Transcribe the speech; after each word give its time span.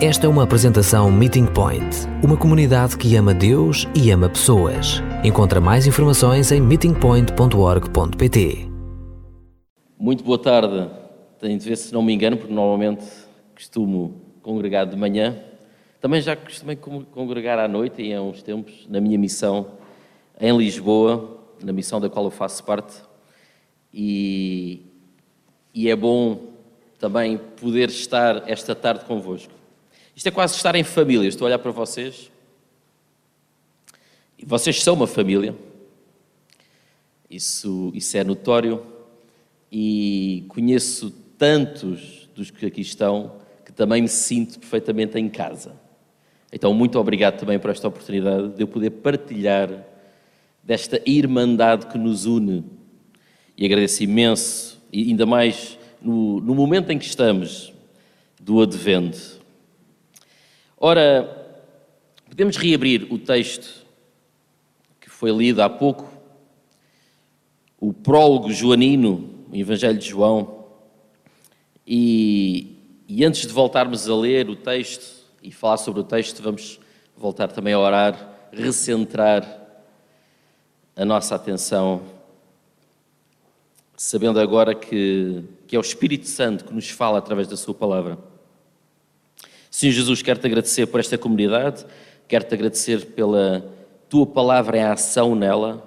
Esta 0.00 0.26
é 0.26 0.28
uma 0.28 0.44
apresentação 0.44 1.10
Meeting 1.10 1.46
Point, 1.46 2.06
uma 2.22 2.36
comunidade 2.36 2.96
que 2.96 3.16
ama 3.16 3.34
Deus 3.34 3.84
e 3.96 4.12
ama 4.12 4.28
pessoas. 4.28 5.02
Encontra 5.24 5.60
mais 5.60 5.88
informações 5.88 6.52
em 6.52 6.60
meetingpoint.org.pt. 6.60 8.68
Muito 9.98 10.22
boa 10.22 10.38
tarde. 10.38 10.88
Tenho 11.40 11.58
de 11.58 11.68
ver 11.68 11.76
se 11.76 11.92
não 11.92 12.00
me 12.00 12.14
engano, 12.14 12.36
porque 12.36 12.54
normalmente 12.54 13.04
costumo 13.56 14.22
congregar 14.40 14.86
de 14.86 14.94
manhã. 14.94 15.36
Também 16.00 16.20
já 16.20 16.36
costumei 16.36 16.76
congregar 16.76 17.58
à 17.58 17.66
noite 17.66 18.00
e 18.00 18.14
há 18.14 18.22
uns 18.22 18.40
tempos 18.40 18.86
na 18.88 19.00
minha 19.00 19.18
missão 19.18 19.66
em 20.40 20.56
Lisboa, 20.56 21.40
na 21.60 21.72
missão 21.72 22.00
da 22.00 22.08
qual 22.08 22.26
eu 22.26 22.30
faço 22.30 22.62
parte. 22.62 23.02
E, 23.92 24.80
e 25.74 25.90
é 25.90 25.96
bom 25.96 26.38
também 27.00 27.36
poder 27.36 27.88
estar 27.88 28.48
esta 28.48 28.76
tarde 28.76 29.04
convosco. 29.04 29.57
Isto 30.18 30.26
é 30.26 30.32
quase 30.32 30.56
estar 30.56 30.74
em 30.74 30.82
família. 30.82 31.28
Estou 31.28 31.44
a 31.44 31.46
olhar 31.46 31.60
para 31.60 31.70
vocês. 31.70 32.28
E 34.36 34.44
vocês 34.44 34.82
são 34.82 34.94
uma 34.94 35.06
família. 35.06 35.54
Isso, 37.30 37.92
isso 37.94 38.16
é 38.16 38.24
notório. 38.24 38.84
E 39.70 40.44
conheço 40.48 41.12
tantos 41.38 42.28
dos 42.34 42.50
que 42.50 42.66
aqui 42.66 42.80
estão 42.80 43.36
que 43.64 43.70
também 43.70 44.02
me 44.02 44.08
sinto 44.08 44.58
perfeitamente 44.58 45.16
em 45.16 45.28
casa. 45.28 45.76
Então, 46.52 46.74
muito 46.74 46.98
obrigado 46.98 47.38
também 47.38 47.56
por 47.56 47.70
esta 47.70 47.86
oportunidade 47.86 48.48
de 48.56 48.62
eu 48.64 48.66
poder 48.66 48.90
partilhar 48.90 49.70
desta 50.64 51.00
irmandade 51.06 51.86
que 51.86 51.96
nos 51.96 52.26
une. 52.26 52.64
E 53.56 53.64
agradeço 53.64 54.02
imenso, 54.02 54.82
e 54.92 55.10
ainda 55.10 55.24
mais 55.24 55.78
no, 56.02 56.40
no 56.40 56.56
momento 56.56 56.90
em 56.90 56.98
que 56.98 57.06
estamos, 57.06 57.72
do 58.40 58.60
Advento 58.60 59.37
Ora, 60.80 61.58
podemos 62.28 62.56
reabrir 62.56 63.12
o 63.12 63.18
texto 63.18 63.84
que 65.00 65.10
foi 65.10 65.32
lido 65.32 65.60
há 65.60 65.68
pouco, 65.68 66.08
o 67.80 67.92
prólogo 67.92 68.52
joanino, 68.52 69.44
o 69.50 69.56
Evangelho 69.56 69.98
de 69.98 70.08
João, 70.08 70.66
e, 71.84 72.76
e 73.08 73.24
antes 73.24 73.40
de 73.40 73.52
voltarmos 73.52 74.08
a 74.08 74.14
ler 74.14 74.48
o 74.48 74.54
texto 74.54 75.26
e 75.42 75.50
falar 75.50 75.78
sobre 75.78 76.00
o 76.00 76.04
texto, 76.04 76.40
vamos 76.40 76.78
voltar 77.16 77.48
também 77.48 77.74
a 77.74 77.80
orar, 77.80 78.48
recentrar 78.52 79.82
a 80.94 81.04
nossa 81.04 81.34
atenção, 81.34 82.02
sabendo 83.96 84.38
agora 84.38 84.76
que, 84.76 85.42
que 85.66 85.74
é 85.74 85.78
o 85.78 85.82
Espírito 85.82 86.28
Santo 86.28 86.64
que 86.64 86.72
nos 86.72 86.88
fala 86.88 87.18
através 87.18 87.48
da 87.48 87.56
Sua 87.56 87.74
palavra. 87.74 88.37
Senhor 89.70 89.92
Jesus, 89.92 90.22
quero-te 90.22 90.46
agradecer 90.46 90.86
por 90.86 91.00
esta 91.00 91.18
comunidade, 91.18 91.84
quero-te 92.26 92.54
agradecer 92.54 93.06
pela 93.06 93.64
tua 94.08 94.26
palavra 94.26 94.78
em 94.78 94.82
ação 94.82 95.34
nela 95.34 95.86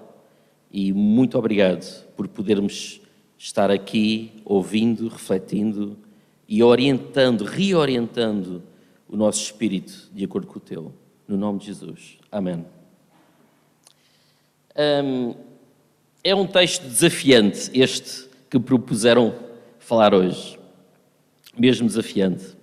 e 0.72 0.94
muito 0.94 1.38
obrigado 1.38 2.06
por 2.16 2.28
podermos 2.28 3.02
estar 3.38 3.72
aqui 3.72 4.32
ouvindo, 4.46 5.08
refletindo 5.08 5.98
e 6.48 6.62
orientando, 6.62 7.44
reorientando 7.44 8.62
o 9.10 9.18
nosso 9.18 9.42
espírito 9.44 10.10
de 10.14 10.23
acordo 10.23 10.48
com 10.48 10.58
o 10.58 10.62
teu. 10.62 10.94
No 11.28 11.36
nome 11.36 11.60
de 11.60 11.66
Jesus. 11.66 12.20
Amém. 12.32 12.66
Um, 14.78 15.36
é 16.23 16.36
um 16.36 16.45
texto 16.45 16.84
desafiante 16.84 17.72
este 17.73 18.30
que 18.50 18.60
propuseram 18.60 19.34
falar 19.80 20.14
hoje. 20.14 20.60
Mesmo 21.58 21.88
desafiante. 21.88 22.61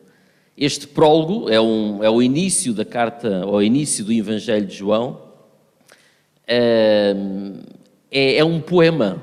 Este 0.60 0.88
prólogo 0.88 1.48
é, 1.48 1.60
um, 1.60 2.02
é 2.02 2.10
o 2.10 2.20
início 2.20 2.74
da 2.74 2.84
carta, 2.84 3.46
ou 3.46 3.62
início 3.62 4.04
do 4.04 4.12
Evangelho 4.12 4.66
de 4.66 4.74
João. 4.74 5.22
É, 6.44 7.14
é, 8.10 8.44
um 8.44 8.60
poema. 8.60 9.22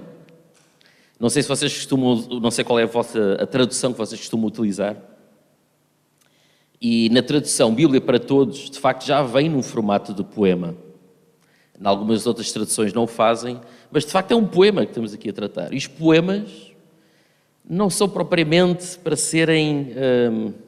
Não 1.20 1.28
sei 1.30 1.44
se 1.44 1.50
vocês 1.50 1.74
costumam, 1.74 2.26
não 2.40 2.50
sei 2.50 2.64
qual 2.64 2.80
é 2.80 2.84
a, 2.84 2.86
vossa, 2.86 3.34
a 3.38 3.46
tradução 3.46 3.92
que 3.92 3.98
vocês 3.98 4.22
costumam 4.22 4.48
utilizar. 4.48 4.96
E 6.80 7.10
na 7.10 7.22
tradução 7.22 7.76
Bíblia 7.76 8.00
para 8.00 8.18
Todos, 8.18 8.70
de 8.70 8.80
facto, 8.80 9.06
já 9.06 9.22
vem 9.22 9.50
num 9.50 9.62
formato 9.62 10.14
de 10.14 10.24
poema. 10.24 10.74
Em 11.78 11.86
algumas 11.86 12.26
outras 12.26 12.50
traduções 12.50 12.94
não 12.94 13.04
o 13.04 13.08
fazem, 13.08 13.60
mas 13.92 14.06
de 14.06 14.12
facto 14.12 14.32
é 14.32 14.36
um 14.38 14.48
poema 14.48 14.86
que 14.86 14.92
estamos 14.92 15.14
aqui 15.14 15.32
a 15.32 15.34
tratar. 15.34 15.74
E 15.74 15.76
os 15.76 15.88
poemas 15.88 16.72
não 17.70 17.90
são 17.90 18.08
propriamente 18.08 18.98
para 19.00 19.18
serem. 19.18 19.92
Hum, 20.32 20.65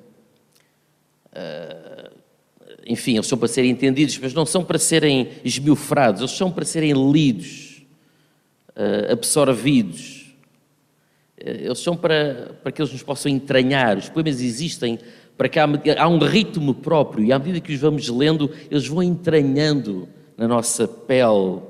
enfim, 2.85 3.15
eles 3.15 3.27
são 3.27 3.37
para 3.37 3.47
serem 3.47 3.71
entendidos, 3.71 4.17
mas 4.17 4.33
não 4.33 4.45
são 4.45 4.63
para 4.63 4.79
serem 4.79 5.29
esmiufrados, 5.43 6.21
eles 6.21 6.31
são 6.31 6.49
para 6.49 6.63
serem 6.63 6.93
lidos, 7.11 7.81
ah, 8.75 9.11
absorvidos. 9.11 10.33
Ah, 11.39 11.49
eles 11.49 11.79
são 11.79 11.95
para, 11.97 12.55
para 12.63 12.71
que 12.71 12.81
eles 12.81 12.91
nos 12.91 13.03
possam 13.03 13.31
entranhar. 13.31 13.97
Os 13.97 14.09
poemas 14.09 14.41
existem 14.41 14.97
para 15.37 15.49
que 15.49 15.59
há, 15.59 15.67
há 15.97 16.07
um 16.07 16.17
ritmo 16.17 16.73
próprio 16.73 17.23
e 17.23 17.31
à 17.31 17.37
medida 17.37 17.59
que 17.59 17.73
os 17.73 17.79
vamos 17.79 18.07
lendo, 18.07 18.51
eles 18.71 18.87
vão 18.87 19.03
entranhando 19.03 20.07
na 20.35 20.47
nossa 20.47 20.87
pele, 20.87 21.61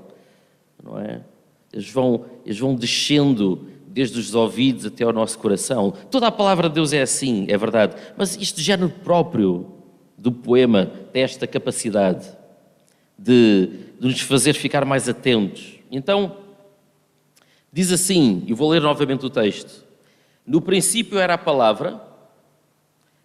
não 0.84 1.00
é? 1.00 1.22
Eles 1.74 1.90
vão, 1.90 2.26
eles 2.46 2.58
vão 2.58 2.76
descendo 2.76 3.68
desde 3.98 4.20
os 4.20 4.36
ouvidos 4.36 4.86
até 4.86 5.04
ao 5.04 5.12
nosso 5.12 5.40
coração. 5.40 5.92
Toda 6.12 6.28
a 6.28 6.32
palavra 6.32 6.70
de 6.70 6.76
Deus 6.76 6.94
é 6.94 7.02
assim, 7.02 7.48
é 7.50 7.58
verdade. 7.58 7.96
Mas 8.16 8.38
este 8.38 8.62
género 8.62 8.92
próprio 8.92 9.66
do 10.16 10.32
poema 10.32 10.86
tem 11.12 11.24
esta 11.24 11.48
capacidade 11.48 12.28
de, 13.18 13.72
de 14.00 14.08
nos 14.08 14.20
fazer 14.22 14.54
ficar 14.54 14.86
mais 14.86 15.10
atentos. 15.10 15.80
Então, 15.90 16.38
diz 17.74 17.92
assim, 17.92 18.44
e 18.46 18.54
vou 18.54 18.70
ler 18.70 18.84
novamente 18.84 19.26
o 19.26 19.32
texto: 19.32 19.84
No 20.46 20.62
princípio 20.62 21.18
era 21.18 21.34
a 21.34 21.38
palavra, 21.40 22.00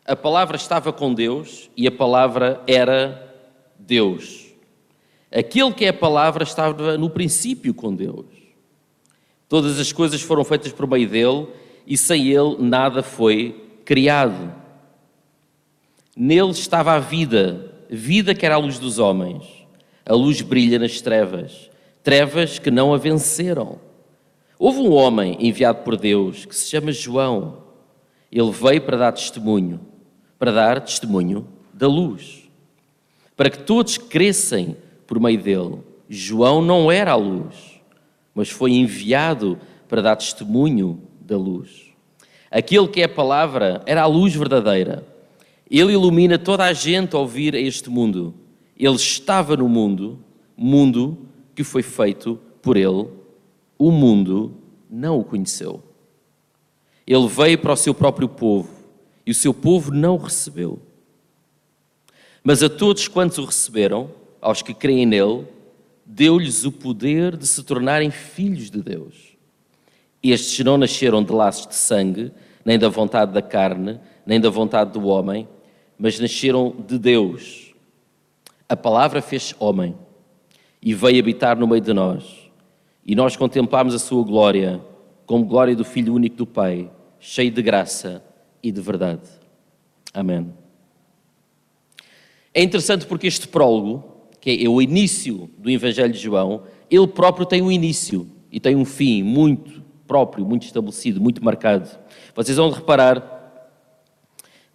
a 0.06 0.16
palavra 0.16 0.56
estava 0.56 0.90
com 0.90 1.12
Deus 1.12 1.68
e 1.76 1.86
a 1.86 1.92
palavra 1.92 2.62
era 2.66 3.30
Deus. 3.78 4.46
Aquele 5.30 5.74
que 5.74 5.84
é 5.84 5.88
a 5.88 5.92
palavra 5.92 6.44
estava 6.44 6.96
no 6.96 7.10
princípio 7.10 7.74
com 7.74 7.94
Deus. 7.94 8.24
Todas 9.52 9.78
as 9.78 9.92
coisas 9.92 10.22
foram 10.22 10.44
feitas 10.44 10.72
por 10.72 10.86
meio 10.86 11.06
dele 11.06 11.46
e 11.86 11.94
sem 11.94 12.26
ele 12.28 12.56
nada 12.58 13.02
foi 13.02 13.68
criado. 13.84 14.50
Nele 16.16 16.52
estava 16.52 16.94
a 16.94 16.98
vida, 16.98 17.70
vida 17.90 18.34
que 18.34 18.46
era 18.46 18.54
a 18.54 18.58
luz 18.58 18.78
dos 18.78 18.98
homens. 18.98 19.44
A 20.06 20.14
luz 20.14 20.40
brilha 20.40 20.78
nas 20.78 21.02
trevas, 21.02 21.70
trevas 22.02 22.58
que 22.58 22.70
não 22.70 22.94
a 22.94 22.96
venceram. 22.96 23.78
Houve 24.58 24.78
um 24.78 24.90
homem 24.90 25.36
enviado 25.38 25.82
por 25.82 25.98
Deus 25.98 26.46
que 26.46 26.56
se 26.56 26.70
chama 26.70 26.90
João. 26.90 27.58
Ele 28.32 28.50
veio 28.52 28.80
para 28.80 28.96
dar 28.96 29.12
testemunho, 29.12 29.80
para 30.38 30.50
dar 30.50 30.80
testemunho 30.80 31.46
da 31.74 31.86
luz, 31.86 32.48
para 33.36 33.50
que 33.50 33.58
todos 33.58 33.98
crescem 33.98 34.78
por 35.06 35.20
meio 35.20 35.42
dele. 35.42 35.78
João 36.08 36.62
não 36.62 36.90
era 36.90 37.12
a 37.12 37.16
luz 37.16 37.71
mas 38.34 38.50
foi 38.50 38.72
enviado 38.72 39.58
para 39.88 40.02
dar 40.02 40.16
testemunho 40.16 41.00
da 41.20 41.36
luz. 41.36 41.92
Aquele 42.50 42.88
que 42.88 43.00
é 43.00 43.04
a 43.04 43.08
palavra 43.08 43.82
era 43.86 44.02
a 44.02 44.06
luz 44.06 44.34
verdadeira. 44.34 45.06
Ele 45.70 45.92
ilumina 45.92 46.38
toda 46.38 46.64
a 46.64 46.72
gente 46.72 47.16
ao 47.16 47.26
vir 47.26 47.54
a 47.54 47.58
este 47.58 47.88
mundo. 47.88 48.34
Ele 48.78 48.94
estava 48.94 49.56
no 49.56 49.68
mundo, 49.68 50.18
mundo 50.56 51.18
que 51.54 51.64
foi 51.64 51.82
feito 51.82 52.38
por 52.60 52.76
ele. 52.76 53.08
O 53.78 53.90
mundo 53.90 54.54
não 54.90 55.18
o 55.18 55.24
conheceu. 55.24 55.82
Ele 57.06 57.26
veio 57.26 57.58
para 57.58 57.72
o 57.72 57.76
seu 57.76 57.94
próprio 57.94 58.28
povo 58.28 58.68
e 59.26 59.30
o 59.30 59.34
seu 59.34 59.54
povo 59.54 59.90
não 59.90 60.14
o 60.14 60.18
recebeu. 60.18 60.78
Mas 62.44 62.62
a 62.62 62.68
todos 62.68 63.08
quantos 63.08 63.38
o 63.38 63.44
receberam, 63.44 64.10
aos 64.40 64.62
que 64.62 64.74
creem 64.74 65.06
nele, 65.06 65.46
deu-lhes 66.04 66.64
o 66.64 66.72
poder 66.72 67.36
de 67.36 67.46
se 67.46 67.62
tornarem 67.62 68.10
filhos 68.10 68.70
de 68.70 68.82
Deus. 68.82 69.36
Estes 70.22 70.64
não 70.64 70.76
nasceram 70.76 71.22
de 71.22 71.32
laços 71.32 71.66
de 71.66 71.74
sangue, 71.74 72.32
nem 72.64 72.78
da 72.78 72.88
vontade 72.88 73.32
da 73.32 73.42
carne, 73.42 73.98
nem 74.24 74.40
da 74.40 74.50
vontade 74.50 74.92
do 74.92 75.06
homem, 75.06 75.48
mas 75.98 76.18
nasceram 76.20 76.74
de 76.86 76.98
Deus. 76.98 77.74
A 78.68 78.76
palavra 78.76 79.20
fez 79.20 79.54
homem 79.58 79.96
e 80.80 80.94
veio 80.94 81.20
habitar 81.20 81.56
no 81.56 81.66
meio 81.66 81.80
de 81.80 81.92
nós. 81.92 82.50
E 83.04 83.14
nós 83.14 83.36
contemplámos 83.36 83.94
a 83.94 83.98
sua 83.98 84.24
glória, 84.24 84.80
como 85.26 85.44
glória 85.44 85.74
do 85.74 85.84
Filho 85.84 86.14
único 86.14 86.36
do 86.36 86.46
Pai, 86.46 86.90
cheio 87.18 87.50
de 87.50 87.62
graça 87.62 88.22
e 88.62 88.70
de 88.70 88.80
verdade. 88.80 89.28
Amém. 90.14 90.52
É 92.54 92.62
interessante 92.62 93.06
porque 93.06 93.26
este 93.26 93.48
prólogo 93.48 94.11
que 94.42 94.64
é 94.64 94.68
o 94.68 94.82
início 94.82 95.48
do 95.56 95.70
Evangelho 95.70 96.12
de 96.12 96.18
João, 96.18 96.64
ele 96.90 97.06
próprio 97.06 97.46
tem 97.46 97.62
um 97.62 97.70
início 97.70 98.28
e 98.50 98.58
tem 98.58 98.74
um 98.74 98.84
fim 98.84 99.22
muito 99.22 99.80
próprio, 100.04 100.44
muito 100.44 100.66
estabelecido, 100.66 101.20
muito 101.20 101.42
marcado. 101.44 101.88
Vocês 102.34 102.56
vão 102.56 102.68
reparar 102.68 103.70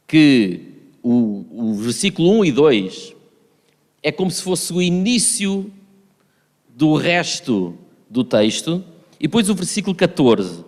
que 0.07 0.61
o, 1.03 1.45
o 1.51 1.73
versículo 1.73 2.31
1 2.39 2.45
e 2.45 2.51
2 2.53 3.15
é 4.01 4.09
como 4.09 4.31
se 4.31 4.41
fosse 4.41 4.71
o 4.71 4.81
início 4.81 5.69
do 6.69 6.95
resto 6.95 7.77
do 8.09 8.23
texto, 8.23 8.81
e 9.19 9.27
depois 9.27 9.49
o 9.49 9.53
versículo 9.53 9.93
14 9.93 10.63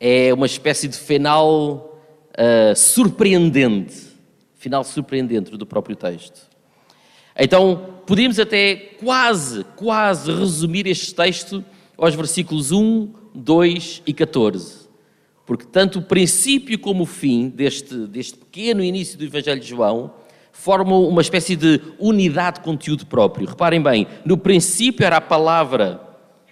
é 0.00 0.32
uma 0.32 0.46
espécie 0.46 0.88
de 0.88 0.96
final 0.96 2.00
uh, 2.32 2.74
surpreendente, 2.74 3.94
final 4.54 4.82
surpreendente 4.84 5.54
do 5.54 5.66
próprio 5.66 5.94
texto. 5.94 6.48
Então, 7.38 7.95
podíamos 8.06 8.38
até 8.38 8.76
quase, 8.76 9.64
quase 9.74 10.32
resumir 10.32 10.86
este 10.86 11.14
texto 11.14 11.64
aos 11.98 12.14
versículos 12.14 12.70
1, 12.70 13.12
2 13.34 14.02
e 14.06 14.12
14. 14.12 14.86
Porque 15.44 15.66
tanto 15.66 15.98
o 15.98 16.02
princípio 16.02 16.78
como 16.78 17.02
o 17.02 17.06
fim 17.06 17.48
deste, 17.48 17.94
deste 18.06 18.38
pequeno 18.38 18.82
início 18.82 19.18
do 19.18 19.24
Evangelho 19.24 19.60
de 19.60 19.66
João 19.68 20.14
formam 20.52 21.06
uma 21.06 21.20
espécie 21.20 21.54
de 21.54 21.80
unidade 21.98 22.58
de 22.58 22.64
conteúdo 22.64 23.06
próprio. 23.06 23.46
Reparem 23.46 23.82
bem, 23.82 24.06
no 24.24 24.38
princípio 24.38 25.04
era 25.04 25.18
a 25.18 25.20
palavra, 25.20 26.00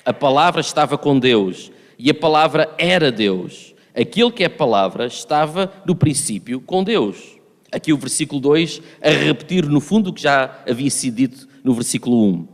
a 0.04 0.12
palavra 0.12 0.60
estava 0.60 0.98
com 0.98 1.18
Deus 1.18 1.72
e 1.98 2.10
a 2.10 2.14
palavra 2.14 2.72
era 2.78 3.10
Deus. 3.10 3.74
Aquilo 3.94 4.30
que 4.30 4.44
é 4.44 4.48
palavra 4.48 5.06
estava 5.06 5.72
no 5.86 5.94
princípio 5.94 6.60
com 6.60 6.84
Deus. 6.84 7.33
Aqui 7.74 7.92
o 7.92 7.96
versículo 7.96 8.40
2 8.40 8.80
a 9.02 9.10
repetir 9.10 9.66
no 9.66 9.80
fundo 9.80 10.10
o 10.10 10.12
que 10.12 10.22
já 10.22 10.62
havia 10.68 10.90
sido 10.90 11.16
dito 11.16 11.48
no 11.62 11.74
versículo 11.74 12.24
1, 12.24 12.48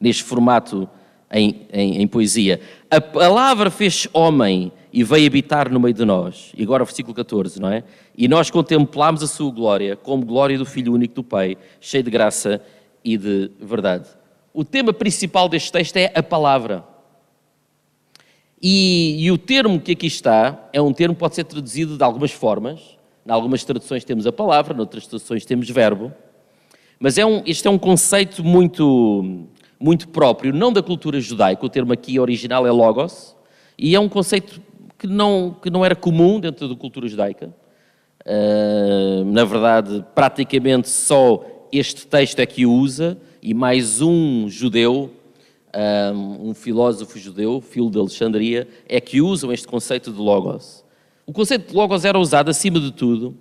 neste 0.00 0.22
formato 0.22 0.88
em, 1.32 1.66
em, 1.72 2.02
em 2.02 2.06
poesia. 2.06 2.60
A 2.90 3.00
palavra 3.00 3.70
fez 3.70 4.08
homem 4.12 4.72
e 4.92 5.04
veio 5.04 5.26
habitar 5.26 5.70
no 5.70 5.78
meio 5.78 5.94
de 5.94 6.04
nós. 6.04 6.52
E 6.56 6.62
agora 6.62 6.82
o 6.82 6.86
versículo 6.86 7.14
14, 7.14 7.60
não 7.60 7.70
é? 7.70 7.84
E 8.16 8.26
nós 8.26 8.50
contemplámos 8.50 9.22
a 9.22 9.26
sua 9.26 9.50
glória 9.50 9.96
como 9.96 10.24
glória 10.24 10.58
do 10.58 10.64
Filho 10.64 10.92
único 10.92 11.14
do 11.14 11.24
Pai, 11.24 11.56
cheio 11.80 12.02
de 12.02 12.10
graça 12.10 12.60
e 13.04 13.16
de 13.16 13.50
verdade. 13.60 14.08
O 14.52 14.64
tema 14.64 14.92
principal 14.92 15.48
deste 15.48 15.70
texto 15.70 15.96
é 15.96 16.10
a 16.14 16.22
palavra. 16.22 16.84
E, 18.60 19.24
e, 19.24 19.30
o 19.30 19.38
termo 19.38 19.80
que 19.80 19.92
aqui 19.92 20.08
está 20.08 20.68
é 20.72 20.80
um 20.80 20.92
termo 20.92 21.14
que 21.14 21.20
pode 21.20 21.36
ser 21.36 21.44
traduzido 21.44 21.96
de 21.96 22.02
algumas 22.02 22.32
formas. 22.32 22.97
Em 23.28 23.30
algumas 23.30 23.62
traduções 23.62 24.04
temos 24.04 24.26
a 24.26 24.32
palavra, 24.32 24.72
noutras 24.72 25.06
traduções 25.06 25.44
temos 25.44 25.68
verbo. 25.68 26.10
Mas 26.98 27.18
é 27.18 27.26
um, 27.26 27.42
este 27.44 27.68
é 27.68 27.70
um 27.70 27.76
conceito 27.76 28.42
muito, 28.42 29.44
muito 29.78 30.08
próprio, 30.08 30.50
não 30.54 30.72
da 30.72 30.82
cultura 30.82 31.20
judaica. 31.20 31.66
O 31.66 31.68
termo 31.68 31.92
aqui 31.92 32.18
original 32.18 32.66
é 32.66 32.70
logos. 32.70 33.36
E 33.76 33.94
é 33.94 34.00
um 34.00 34.08
conceito 34.08 34.62
que 34.98 35.06
não, 35.06 35.54
que 35.62 35.68
não 35.68 35.84
era 35.84 35.94
comum 35.94 36.40
dentro 36.40 36.66
da 36.68 36.74
cultura 36.74 37.06
judaica. 37.06 37.54
Uh, 38.24 39.26
na 39.26 39.44
verdade, 39.44 40.02
praticamente 40.14 40.88
só 40.88 41.44
este 41.70 42.06
texto 42.06 42.40
é 42.40 42.46
que 42.46 42.64
o 42.64 42.72
usa, 42.72 43.18
e 43.42 43.52
mais 43.52 44.00
um 44.00 44.48
judeu, 44.48 45.10
um, 46.14 46.48
um 46.48 46.54
filósofo 46.54 47.18
judeu, 47.18 47.60
filho 47.60 47.90
de 47.90 47.98
Alexandria, 47.98 48.66
é 48.88 49.02
que 49.02 49.20
usam 49.20 49.52
este 49.52 49.68
conceito 49.68 50.10
de 50.10 50.18
logos. 50.18 50.87
O 51.28 51.32
conceito 51.32 51.68
de 51.68 51.76
logos 51.76 52.04
era 52.04 52.18
usado, 52.18 52.48
acima 52.48 52.80
de 52.80 52.90
tudo, 52.90 53.36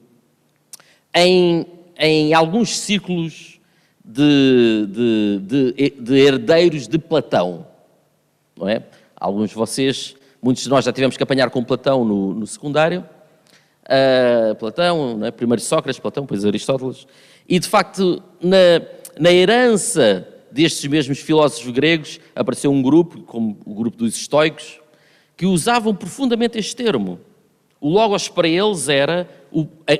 em, 1.16 1.66
em 1.98 2.34
alguns 2.34 2.78
círculos 2.78 3.60
de, 4.04 4.88
de, 4.92 5.40
de, 5.42 5.90
de 5.92 6.16
herdeiros 6.20 6.88
de 6.88 7.00
Platão. 7.00 7.66
Não 8.56 8.68
é? 8.68 8.84
Alguns 9.16 9.52
de 9.52 9.56
vocês 9.56 10.18
Muitos 10.42 10.64
de 10.64 10.70
nós 10.70 10.86
já 10.86 10.94
tivemos 10.94 11.18
que 11.18 11.24
apanhar 11.24 11.50
com 11.50 11.64
Platão 11.64 12.06
no, 12.06 12.34
no 12.34 12.46
secundário. 12.46 13.04
Uh, 13.84 14.56
Platão, 14.56 15.26
é? 15.26 15.32
primeiro 15.32 15.62
Sócrates, 15.62 16.00
Platão, 16.00 16.24
depois 16.24 16.46
Aristóteles. 16.46 17.08
E, 17.50 17.60
de 17.60 17.68
facto, 17.68 18.22
na, 18.42 18.82
na 19.20 19.32
herança 19.32 20.28
destes 20.52 20.86
mesmos 20.90 21.20
filósofos 21.20 21.72
gregos, 21.72 22.20
apareceu 22.36 22.72
um 22.72 22.82
grupo, 22.82 23.22
como 23.24 23.58
o 23.66 23.74
grupo 23.74 23.98
dos 23.98 24.16
estoicos, 24.16 24.80
que 25.36 25.46
usavam 25.46 25.94
profundamente 25.94 26.58
este 26.58 26.76
termo. 26.76 27.20
O 27.80 27.90
Logos 27.90 28.28
para 28.28 28.48
eles 28.48 28.90
era 28.90 29.30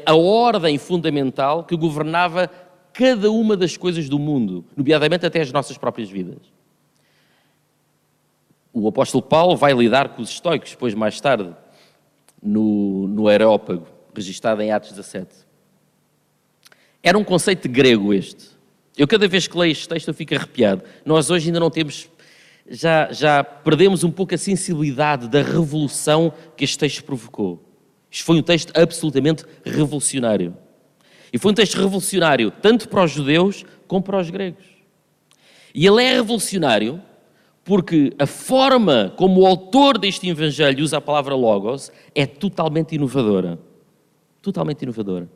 a, 0.06 0.16
ordem 0.16 0.78
fundamental 0.78 1.64
que 1.64 1.76
governava 1.76 2.50
cada 2.92 3.32
uma 3.32 3.56
das 3.56 3.78
coisas 3.78 4.10
do 4.10 4.18
mundo, 4.18 4.66
nomeadamente 4.76 5.26
até 5.26 5.42
as 5.42 5.52
nossas 5.52 5.78
próprias 5.78 6.10
vidas 6.10 6.58
o 8.82 8.88
apóstolo 8.88 9.24
Paulo 9.24 9.56
vai 9.56 9.74
lidar 9.74 10.10
com 10.10 10.22
os 10.22 10.30
estoicos, 10.30 10.72
depois 10.72 10.94
mais 10.94 11.20
tarde, 11.20 11.54
no, 12.42 13.08
no 13.08 13.28
Areópago, 13.28 13.88
registado 14.14 14.62
em 14.62 14.72
Atos 14.72 14.92
17. 14.92 15.28
Era 17.02 17.18
um 17.18 17.24
conceito 17.24 17.68
grego 17.68 18.14
este. 18.14 18.50
Eu 18.96 19.08
cada 19.08 19.28
vez 19.28 19.48
que 19.48 19.58
leio 19.58 19.72
este 19.72 19.88
texto 19.88 20.08
eu 20.08 20.14
fico 20.14 20.36
arrepiado. 20.36 20.84
Nós 21.06 21.30
hoje 21.30 21.48
ainda 21.48 21.60
não 21.60 21.70
temos, 21.70 22.10
já, 22.70 23.12
já 23.12 23.44
perdemos 23.44 24.04
um 24.04 24.12
pouco 24.12 24.36
a 24.36 24.38
sensibilidade 24.38 25.28
da 25.28 25.42
revolução 25.42 26.32
que 26.56 26.64
este 26.64 26.78
texto 26.78 27.04
provocou. 27.04 27.64
Isto 28.10 28.26
foi 28.26 28.38
um 28.38 28.44
texto 28.44 28.72
absolutamente 28.76 29.44
revolucionário. 29.64 30.56
E 31.32 31.38
foi 31.38 31.52
um 31.52 31.56
texto 31.56 31.76
revolucionário 31.76 32.52
tanto 32.52 32.88
para 32.88 33.04
os 33.04 33.12
judeus 33.12 33.66
como 33.88 34.02
para 34.02 34.20
os 34.20 34.30
gregos. 34.30 34.66
E 35.74 35.86
ele 35.86 36.04
é 36.04 36.14
revolucionário 36.14 37.02
porque 37.64 38.14
a 38.18 38.26
forma 38.26 39.14
como 39.18 39.42
o 39.42 39.46
autor 39.46 39.98
deste 39.98 40.30
Evangelho 40.30 40.84
usa 40.84 40.98
a 40.98 41.02
palavra 41.02 41.36
Logos 41.36 41.92
é 42.16 42.26
totalmente 42.26 42.96
inovadora. 42.96 43.60
Totalmente 44.42 44.84
inovadora. 44.84 45.30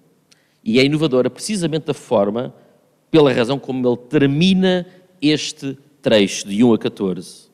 E 0.63 0.79
é 0.79 0.85
inovadora 0.85 1.29
precisamente 1.29 1.87
da 1.87 1.93
forma, 1.93 2.55
pela 3.09 3.33
razão 3.33 3.59
como 3.59 3.85
ele 3.85 3.97
termina 4.07 4.87
este 5.21 5.77
trecho 6.01 6.47
de 6.47 6.63
1 6.63 6.73
a 6.73 6.79
14. 6.79 7.49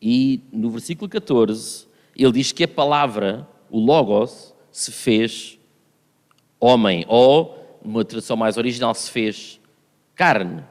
E 0.00 0.42
no 0.52 0.68
versículo 0.68 1.08
14, 1.08 1.86
ele 2.14 2.32
diz 2.32 2.52
que 2.52 2.64
a 2.64 2.68
palavra, 2.68 3.48
o 3.72 3.80
Logos, 3.80 4.54
se 4.70 4.92
fez 4.92 5.58
homem, 6.60 7.06
ou, 7.08 7.80
numa 7.82 8.04
tradução 8.04 8.36
mais 8.36 8.58
original, 8.58 8.94
se 8.94 9.10
fez 9.10 9.58
carne. 10.14 10.62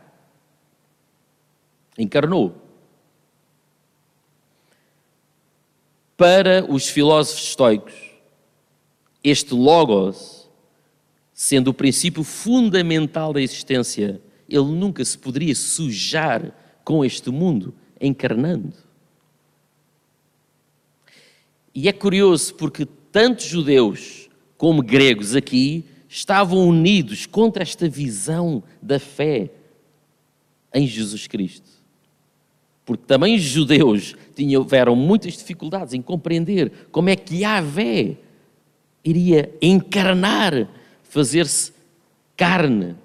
Encarnou. 1.97 2.55
Para 6.15 6.63
os 6.71 6.87
filósofos 6.87 7.43
estoicos, 7.49 7.93
este 9.23 9.55
logos, 9.55 10.47
sendo 11.33 11.69
o 11.69 11.73
princípio 11.73 12.23
fundamental 12.23 13.33
da 13.33 13.41
existência, 13.41 14.21
ele 14.47 14.65
nunca 14.65 15.03
se 15.03 15.17
poderia 15.17 15.55
sujar 15.55 16.55
com 16.83 17.03
este 17.03 17.31
mundo 17.31 17.73
encarnando. 17.99 18.71
E 21.73 21.87
é 21.87 21.93
curioso 21.93 22.53
porque 22.55 22.85
tanto 23.11 23.43
judeus 23.43 24.29
como 24.57 24.81
gregos 24.81 25.35
aqui 25.35 25.85
estavam 26.07 26.67
unidos 26.67 27.25
contra 27.25 27.63
esta 27.63 27.87
visão 27.87 28.63
da 28.81 28.99
fé 28.99 29.49
em 30.73 30.85
Jesus 30.85 31.27
Cristo 31.27 31.71
porque 32.91 33.05
também 33.05 33.35
os 33.35 33.41
judeus 33.41 34.15
tiveram 34.35 34.95
muitas 34.97 35.37
dificuldades 35.37 35.93
em 35.93 36.01
compreender 36.01 36.71
como 36.91 37.09
é 37.09 37.15
que 37.15 37.37
Yahvé 37.37 38.17
iria 39.01 39.53
encarnar, 39.61 40.67
fazer-se 41.03 41.71
carne, 42.35 42.95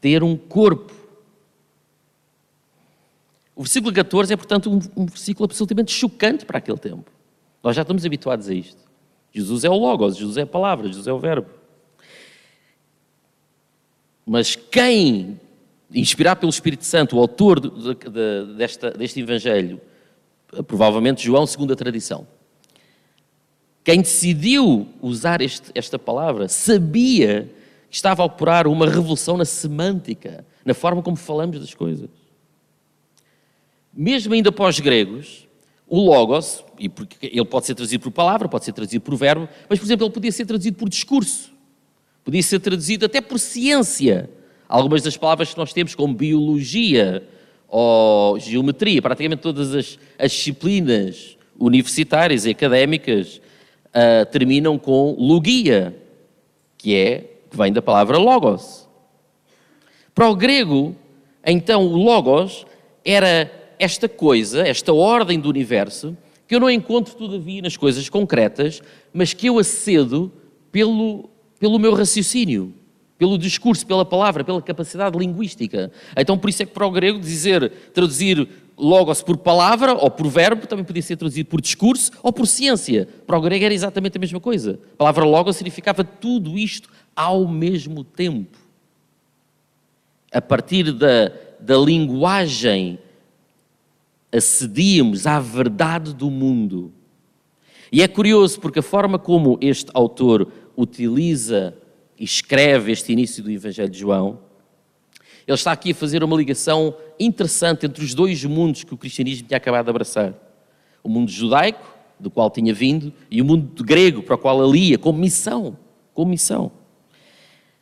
ter 0.00 0.22
um 0.22 0.36
corpo. 0.36 0.94
O 3.54 3.62
versículo 3.62 3.92
14 3.92 4.32
é, 4.32 4.36
portanto, 4.36 4.70
um, 4.70 5.02
um, 5.02 5.06
versículo 5.06 5.44
absolutamente 5.44 5.92
chocante 5.92 6.46
para 6.46 6.56
aquele 6.56 6.78
tempo. 6.78 7.10
Nós 7.66 7.74
já 7.74 7.82
estamos 7.82 8.06
habituados 8.06 8.48
a 8.48 8.54
isto. 8.54 8.78
Jesus 9.32 9.64
é 9.64 9.68
o 9.68 9.74
Logos, 9.74 10.16
Jesus 10.16 10.36
é 10.36 10.42
a 10.42 10.46
palavra, 10.46 10.86
Jesus 10.86 11.08
é 11.08 11.12
o 11.12 11.18
Verbo. 11.18 11.48
Mas 14.24 14.54
quem 14.54 15.40
inspirado 15.92 16.38
pelo 16.38 16.50
Espírito 16.50 16.84
Santo, 16.84 17.16
o 17.16 17.18
autor 17.18 17.58
de, 17.58 17.68
de, 17.68 18.54
desta, 18.56 18.92
deste 18.92 19.18
Evangelho, 19.18 19.80
provavelmente 20.68 21.24
João, 21.24 21.44
segundo 21.44 21.72
a 21.72 21.76
tradição, 21.76 22.24
quem 23.82 24.00
decidiu 24.00 24.86
usar 25.02 25.40
este, 25.40 25.72
esta 25.74 25.98
palavra 25.98 26.46
sabia 26.46 27.50
que 27.90 27.96
estava 27.96 28.22
a 28.22 28.26
operar 28.26 28.68
uma 28.68 28.86
revolução 28.86 29.36
na 29.36 29.44
semântica, 29.44 30.46
na 30.64 30.72
forma 30.72 31.02
como 31.02 31.16
falamos 31.16 31.58
das 31.58 31.74
coisas. 31.74 32.10
Mesmo 33.92 34.34
ainda 34.34 34.54
os 34.56 34.78
gregos, 34.78 35.48
o 35.88 35.98
logos, 35.98 36.64
e 36.78 36.88
porque 36.88 37.26
ele 37.26 37.44
pode 37.44 37.66
ser 37.66 37.74
traduzido 37.74 38.02
por 38.02 38.10
palavra, 38.10 38.48
pode 38.48 38.64
ser 38.64 38.72
traduzido 38.72 39.02
por 39.02 39.16
verbo, 39.16 39.48
mas, 39.68 39.78
por 39.78 39.84
exemplo, 39.84 40.06
ele 40.06 40.12
podia 40.12 40.32
ser 40.32 40.46
traduzido 40.46 40.76
por 40.76 40.88
discurso, 40.88 41.52
podia 42.24 42.42
ser 42.42 42.60
traduzido 42.60 43.06
até 43.06 43.20
por 43.20 43.38
ciência. 43.38 44.30
Algumas 44.68 45.02
das 45.02 45.16
palavras 45.16 45.52
que 45.52 45.58
nós 45.58 45.72
temos, 45.72 45.94
como 45.94 46.12
biologia 46.12 47.26
ou 47.68 48.38
geometria, 48.38 49.00
praticamente 49.00 49.42
todas 49.42 49.74
as, 49.74 49.98
as 50.18 50.32
disciplinas 50.32 51.36
universitárias 51.58 52.46
e 52.46 52.50
académicas 52.50 53.40
uh, 53.88 54.26
terminam 54.30 54.78
com 54.78 55.14
logia, 55.18 55.96
que 56.76 56.94
é 56.94 57.18
que 57.50 57.56
vem 57.56 57.72
da 57.72 57.80
palavra 57.80 58.18
logos. 58.18 58.88
Para 60.14 60.28
o 60.28 60.34
grego, 60.34 60.96
então, 61.46 61.86
o 61.86 61.96
Logos 61.96 62.66
era 63.04 63.48
esta 63.78 64.08
coisa, 64.08 64.66
esta 64.66 64.92
ordem 64.92 65.38
do 65.38 65.48
universo, 65.48 66.16
que 66.46 66.54
eu 66.54 66.60
não 66.60 66.70
encontro, 66.70 67.14
todavia, 67.14 67.60
nas 67.60 67.76
coisas 67.76 68.08
concretas, 68.08 68.80
mas 69.12 69.32
que 69.32 69.48
eu 69.48 69.58
acedo 69.58 70.32
pelo, 70.70 71.28
pelo 71.58 71.78
meu 71.78 71.94
raciocínio, 71.94 72.72
pelo 73.18 73.38
discurso, 73.38 73.86
pela 73.86 74.04
palavra, 74.04 74.44
pela 74.44 74.62
capacidade 74.62 75.18
linguística. 75.18 75.90
Então, 76.16 76.38
por 76.38 76.50
isso 76.50 76.62
é 76.62 76.66
que 76.66 76.72
para 76.72 76.86
o 76.86 76.90
grego 76.90 77.18
dizer, 77.18 77.70
traduzir 77.92 78.46
logos 78.76 79.22
por 79.22 79.38
palavra 79.38 79.94
ou 79.94 80.10
por 80.10 80.28
verbo 80.28 80.66
também 80.66 80.84
podia 80.84 81.02
ser 81.02 81.16
traduzido 81.16 81.48
por 81.48 81.60
discurso 81.60 82.12
ou 82.22 82.32
por 82.32 82.46
ciência. 82.46 83.08
Para 83.26 83.38
o 83.38 83.40
grego 83.40 83.64
era 83.64 83.74
exatamente 83.74 84.18
a 84.18 84.20
mesma 84.20 84.38
coisa. 84.38 84.78
A 84.94 84.96
palavra 84.96 85.24
logos 85.24 85.56
significava 85.56 86.04
tudo 86.04 86.58
isto 86.58 86.90
ao 87.14 87.48
mesmo 87.48 88.04
tempo. 88.04 88.58
A 90.30 90.42
partir 90.42 90.92
da, 90.92 91.32
da 91.58 91.78
linguagem 91.78 92.98
acedíamos 94.36 95.26
à 95.26 95.40
verdade 95.40 96.14
do 96.14 96.30
mundo. 96.30 96.92
E 97.90 98.02
é 98.02 98.08
curioso 98.08 98.60
porque 98.60 98.80
a 98.80 98.82
forma 98.82 99.18
como 99.18 99.58
este 99.60 99.90
autor 99.94 100.52
utiliza 100.76 101.76
e 102.18 102.24
escreve 102.24 102.92
este 102.92 103.12
início 103.12 103.42
do 103.42 103.50
Evangelho 103.50 103.88
de 103.88 103.98
João, 103.98 104.40
ele 105.46 105.54
está 105.54 105.70
aqui 105.70 105.92
a 105.92 105.94
fazer 105.94 106.24
uma 106.24 106.36
ligação 106.36 106.96
interessante 107.20 107.86
entre 107.86 108.04
os 108.04 108.14
dois 108.14 108.44
mundos 108.44 108.82
que 108.82 108.92
o 108.92 108.96
cristianismo 108.96 109.46
tinha 109.46 109.56
acabado 109.56 109.84
de 109.84 109.90
abraçar: 109.90 110.34
o 111.04 111.08
mundo 111.08 111.30
judaico, 111.30 111.96
do 112.18 112.30
qual 112.30 112.50
tinha 112.50 112.74
vindo, 112.74 113.12
e 113.30 113.40
o 113.40 113.44
mundo 113.44 113.84
grego, 113.84 114.22
para 114.22 114.34
o 114.34 114.38
qual 114.38 114.68
ele 114.68 114.90
ia, 114.90 114.98
missão. 115.14 115.78
Como 116.12 116.30
missão. 116.30 116.72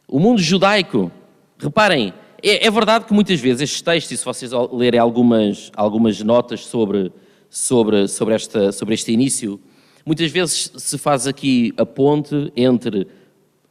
O 0.07 0.19
mundo 0.19 0.43
judaico, 0.43 1.11
reparem, 1.57 2.13
é, 2.47 2.67
é, 2.67 2.71
verdade 2.71 3.07
que 3.07 3.15
muitas 3.15 3.41
vezes 3.41 3.63
estes 3.63 3.81
textos, 3.81 4.13
e 4.13 4.17
se 4.19 4.25
vocês 4.25 4.51
lerem 4.71 5.01
algumas, 5.01 5.73
algumas 5.75 6.21
notas 6.21 6.67
sobre, 6.67 7.11
sobre, 7.49 8.07
sobre, 8.07 8.35
esta, 8.35 8.71
sobre 8.71 8.93
este 8.93 9.11
início, 9.13 9.59
muitas 10.05 10.31
vezes 10.31 10.71
se 10.77 10.99
faz 10.99 11.27
aqui 11.27 11.73
a 11.79 11.87
ponte 11.87 12.53
entre, 12.55 13.07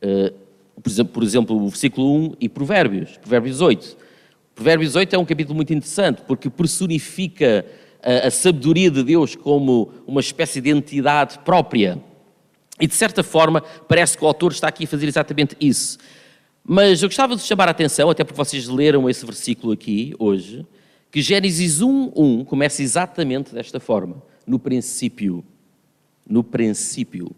uh, 0.02 1.06
por, 1.08 1.22
exemplo, 1.22 1.56
o 1.56 1.70
versículo 1.70 2.16
1 2.16 2.36
e 2.42 2.50
Provérbios, 2.50 3.16
Provérbios 3.18 3.62
8. 3.62 3.96
Provérbios 4.56 4.96
8 4.96 5.16
é 5.16 5.20
um 5.20 5.26
capítulo 5.26 5.56
muito 5.56 5.72
interessante 5.72 6.24
porque 6.28 6.50
personifica 6.50 7.64
a, 8.02 8.28
a 8.28 8.32
sabedoria 8.32 8.90
de 8.90 9.04
Deus 9.04 9.36
como 9.36 9.92
uma 10.08 10.20
espécie 10.20 10.60
de 10.60 10.72
entidade 10.72 11.38
própria. 11.46 12.02
E 12.80 12.88
de 12.88 12.96
certa 12.96 13.22
forma, 13.22 13.62
parece 13.88 14.18
que 14.18 14.24
o 14.24 14.28
autor 14.28 14.52
está 14.52 14.68
aqui 14.68 14.86
a 14.86 14.88
fazer 14.88 15.08
exatamente 15.08 15.56
isso. 15.62 16.00
Mas 16.66 17.04
eu 17.04 17.10
gostava 17.10 17.36
de 17.36 17.42
chamar 17.42 17.68
a 17.68 17.72
atenção, 17.72 18.10
até 18.10 18.24
porque 18.24 18.38
vocês 18.38 18.68
leram 18.68 19.10
esse 19.10 19.26
versículo 19.26 19.74
aqui 19.74 20.16
hoje, 20.18 20.66
que 21.12 21.22
Gênesis 21.22 21.82
1, 21.82 22.14
1 22.16 22.46
começa 22.46 22.82
exatamente 22.82 23.54
desta 23.54 23.80
forma. 23.80 24.24
No 24.48 24.58
princípio. 24.58 25.44
No 26.28 26.44
princípio. 26.44 27.32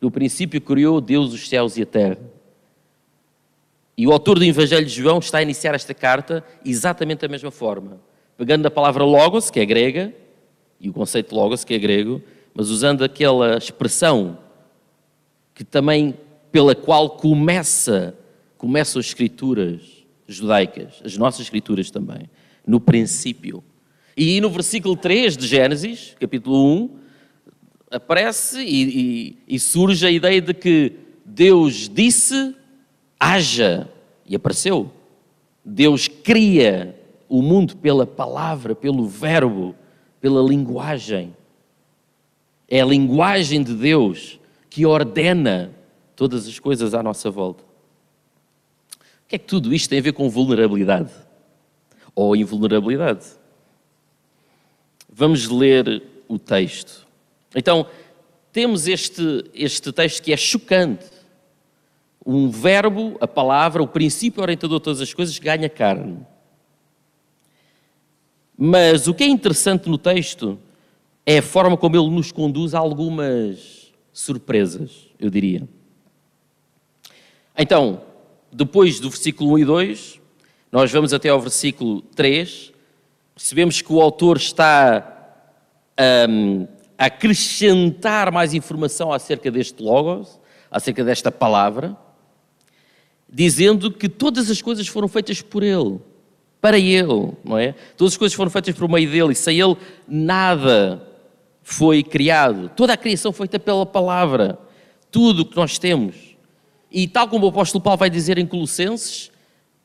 No 0.00 0.10
princípio 0.10 0.60
criou 0.60 1.00
Deus 1.00 1.32
os 1.32 1.48
céus 1.48 1.76
e 1.76 1.82
a 1.82 1.86
terra. 1.86 2.18
E 3.96 4.06
o 4.06 4.12
autor 4.12 4.38
do 4.38 4.44
Evangelho 4.44 4.86
de 4.86 4.92
João 4.92 5.18
está 5.18 5.38
a 5.38 5.42
iniciar 5.42 5.74
esta 5.74 5.94
carta 5.94 6.44
exatamente 6.64 7.20
da 7.20 7.28
mesma 7.28 7.50
forma. 7.50 8.00
Pegando 8.36 8.66
a 8.66 8.70
palavra 8.70 9.04
logos, 9.04 9.50
que 9.50 9.58
é 9.58 9.66
grega, 9.66 10.12
e 10.80 10.88
o 10.88 10.92
conceito 10.92 11.34
logos, 11.34 11.64
que 11.64 11.74
é 11.74 11.78
grego, 11.78 12.22
mas 12.54 12.70
usando 12.70 13.02
aquela 13.02 13.56
expressão 13.56 14.38
que 15.54 15.64
também 15.64 16.14
pela 16.50 16.74
qual 16.74 17.10
começa, 17.10 18.16
começam 18.56 19.00
as 19.00 19.06
escrituras 19.06 19.80
judaicas, 20.26 21.00
as 21.04 21.16
nossas 21.16 21.40
escrituras 21.40 21.90
também, 21.90 22.28
no 22.66 22.80
princípio. 22.80 23.64
E 24.16 24.40
no 24.40 24.50
versículo 24.50 24.96
3 24.96 25.36
de 25.36 25.46
Gênesis, 25.46 26.14
capítulo 26.18 26.64
1, 26.84 26.90
aparece 27.90 28.60
e, 28.60 28.82
e, 28.82 29.38
e 29.48 29.58
surge 29.58 30.06
a 30.06 30.10
ideia 30.10 30.40
de 30.40 30.52
que 30.52 30.92
Deus 31.24 31.88
disse, 31.88 32.54
haja, 33.18 33.88
e 34.26 34.34
apareceu. 34.34 34.90
Deus 35.64 36.08
cria 36.08 36.98
o 37.28 37.42
mundo 37.42 37.76
pela 37.76 38.06
palavra, 38.06 38.74
pelo 38.74 39.06
verbo, 39.06 39.74
pela 40.20 40.42
linguagem. 40.42 41.34
É 42.68 42.80
a 42.80 42.86
linguagem 42.86 43.62
de 43.62 43.74
Deus 43.74 44.38
que 44.68 44.84
ordena 44.84 45.70
todas 46.18 46.48
as 46.48 46.58
coisas 46.58 46.94
à 46.94 47.02
nossa 47.02 47.30
volta. 47.30 47.62
O 47.62 49.28
que 49.28 49.36
é 49.36 49.38
que 49.38 49.46
tudo 49.46 49.72
isto 49.72 49.88
tem 49.88 50.00
a 50.00 50.02
ver 50.02 50.12
com 50.12 50.28
vulnerabilidade? 50.28 51.12
Ou 52.12 52.34
invulnerabilidade? 52.34 53.24
Vamos 55.08 55.46
ler 55.46 56.02
o 56.26 56.36
texto. 56.36 57.06
Então, 57.54 57.86
temos 58.52 58.88
este, 58.88 59.44
este 59.54 59.92
texto 59.92 60.20
que 60.20 60.32
é 60.32 60.36
chocante. 60.36 61.06
Um 62.26 62.50
verbo, 62.50 63.16
a 63.20 63.28
palavra, 63.28 63.80
o 63.80 63.86
princípio 63.86 64.42
orientador 64.42 64.80
de 64.80 64.84
todas 64.84 65.00
as 65.00 65.14
coisas, 65.14 65.38
ganha 65.38 65.68
carne. 65.68 66.26
Mas 68.56 69.06
o 69.06 69.14
que 69.14 69.22
é 69.22 69.28
interessante 69.28 69.88
no 69.88 69.96
texto 69.96 70.58
é 71.24 71.38
a 71.38 71.42
forma 71.42 71.76
como 71.76 71.94
ele 71.94 72.10
nos 72.10 72.32
conduz 72.32 72.74
a 72.74 72.80
algumas 72.80 73.92
surpresas, 74.12 75.06
eu 75.20 75.30
diria. 75.30 75.77
Então, 77.60 78.02
depois 78.52 79.00
do 79.00 79.10
versículo 79.10 79.54
1 79.54 79.58
e 79.58 79.64
2, 79.64 80.20
nós 80.70 80.92
vamos 80.92 81.12
até 81.12 81.28
ao 81.28 81.40
versículo 81.40 82.02
3, 82.14 82.72
percebemos 83.34 83.82
que 83.82 83.92
o 83.92 84.00
autor 84.00 84.36
está 84.36 85.42
um, 86.30 86.68
a 86.96 87.06
acrescentar 87.06 88.30
mais 88.30 88.54
informação 88.54 89.12
acerca 89.12 89.50
deste 89.50 89.82
Logos, 89.82 90.38
acerca 90.70 91.02
desta 91.02 91.32
palavra, 91.32 91.96
dizendo 93.28 93.90
que 93.90 94.08
todas 94.08 94.48
as 94.52 94.62
coisas 94.62 94.86
foram 94.86 95.08
feitas 95.08 95.42
por 95.42 95.64
Ele, 95.64 95.98
para 96.60 96.78
Ele, 96.78 97.32
não 97.44 97.58
é? 97.58 97.74
Todas 97.96 98.12
as 98.12 98.18
coisas 98.18 98.36
foram 98.36 98.52
feitas 98.52 98.76
por 98.76 98.88
meio 98.88 99.10
dele, 99.10 99.32
e 99.32 99.34
sem 99.34 99.58
Ele 99.58 99.76
nada 100.06 101.02
foi 101.60 102.04
criado. 102.04 102.68
Toda 102.76 102.92
a 102.92 102.96
criação 102.96 103.32
foi 103.32 103.48
feita 103.48 103.58
pela 103.58 103.84
palavra. 103.84 104.56
Tudo 105.10 105.42
o 105.42 105.44
que 105.44 105.56
nós 105.56 105.76
temos 105.76 106.27
e 106.90 107.06
tal 107.06 107.28
como 107.28 107.46
o 107.46 107.48
apóstolo 107.50 107.82
Paulo 107.82 107.98
vai 107.98 108.10
dizer 108.10 108.38
em 108.38 108.46
Colossenses, 108.46 109.30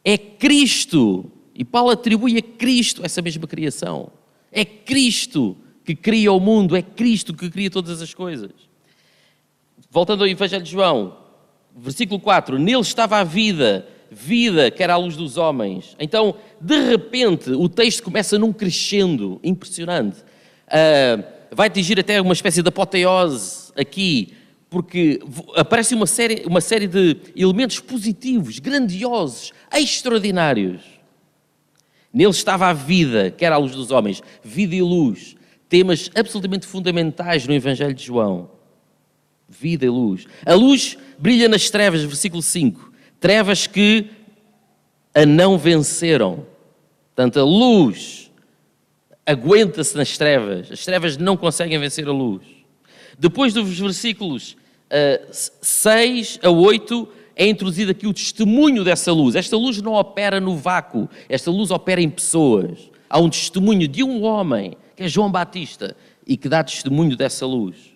é 0.04 0.18
Cristo, 0.18 1.32
e 1.56 1.64
Paulo 1.64 1.92
atribui 1.92 2.38
a 2.38 2.42
Cristo 2.42 3.06
essa 3.06 3.22
mesma 3.22 3.48
criação. 3.48 4.12
É 4.52 4.66
Cristo 4.66 5.56
que 5.84 5.96
cria 5.96 6.32
o 6.32 6.40
mundo, 6.40 6.76
é 6.76 6.82
Cristo 6.82 7.34
que 7.34 7.50
cria 7.50 7.70
todas 7.70 8.02
as 8.02 8.14
coisas. 8.14 8.52
Voltando 9.90 10.24
ao 10.24 10.28
Evangelho 10.28 10.64
de 10.64 10.72
João, 10.72 11.18
versículo 11.76 12.20
4: 12.20 12.58
Nele 12.58 12.82
estava 12.82 13.18
a 13.18 13.24
vida, 13.24 13.88
vida 14.10 14.72
que 14.72 14.82
era 14.82 14.94
a 14.94 14.98
luz 14.98 15.16
dos 15.16 15.38
homens. 15.38 15.96
Então, 16.00 16.36
de 16.60 16.80
repente, 16.80 17.52
o 17.52 17.70
texto 17.70 18.04
começa 18.04 18.40
num 18.40 18.54
crescendo 18.54 19.40
impressionante. 19.44 20.20
Uh, 20.68 21.24
vai 21.52 21.68
atingir 21.68 22.00
até 22.00 22.20
uma 22.22 22.34
espécie 22.34 22.62
de 22.62 22.70
apoteose 22.70 23.72
aqui, 23.76 24.34
porque 24.74 25.20
aparece 25.56 25.94
uma 25.94 26.08
série, 26.08 26.44
uma 26.48 26.60
série 26.60 26.88
de 26.88 27.16
elementos 27.36 27.80
positivos, 27.80 28.58
grandiosos, 28.58 29.54
extraordinários. 29.72 30.82
Nele 32.12 32.32
estava 32.32 32.66
a 32.66 32.74
vida, 32.74 33.30
que 33.30 33.46
era 33.46 33.54
a 33.54 33.60
luz 33.60 33.74
dos 33.74 33.92
homens, 33.92 34.24
vida 34.44 34.74
e 34.74 34.82
luz, 34.82 35.36
temas 35.70 36.10
absolutamente 36.16 36.66
fundamentais 36.66 37.46
no 37.46 37.54
Evangelho 37.54 37.94
de 37.94 38.04
João. 38.04 38.50
Vida 39.48 39.86
e 39.86 39.90
luz. 39.90 40.26
A 40.44 40.56
luz 40.56 40.98
brilha 41.20 41.48
nas 41.48 41.70
trevas, 41.70 42.02
versículo 42.02 42.42
5. 42.42 42.92
Trevas 43.20 43.68
que 43.68 44.10
a 45.14 45.24
não 45.24 45.56
venceram. 45.56 46.48
Portanto, 47.14 47.40
a 47.40 47.44
luz 47.44 48.32
aguenta-se 49.24 49.96
nas 49.96 50.18
trevas. 50.18 50.72
As 50.72 50.84
trevas 50.84 51.16
não 51.16 51.38
conseguem 51.38 51.78
vencer 51.78 52.08
a 52.08 52.12
luz. 52.12 52.42
Depois 53.20 53.54
dos 53.54 53.78
versículos 53.78 54.58
6 55.32 56.40
a 56.44 56.50
8 56.50 57.08
é 57.36 57.48
introduzido 57.48 57.92
aqui 57.92 58.06
o 58.06 58.14
testemunho 58.14 58.84
dessa 58.84 59.12
luz. 59.12 59.36
Esta 59.36 59.58
luz 59.58 59.82
não 59.82 59.94
opera 59.94 60.40
no 60.40 60.56
vácuo, 60.56 61.10
esta 61.28 61.50
luz 61.50 61.72
opera 61.72 62.02
em 62.02 62.10
pessoas. 62.10 62.92
Há 63.10 63.20
um 63.20 63.30
testemunho 63.30 63.88
de 63.88 64.04
um 64.04 64.24
homem, 64.24 64.78
que 64.96 65.04
é 65.04 65.08
João 65.08 65.32
Batista, 65.32 65.96
e 66.26 66.38
que 66.38 66.48
dá 66.48 66.64
testemunho 66.64 67.16
dessa 67.18 67.46
luz. 67.46 67.94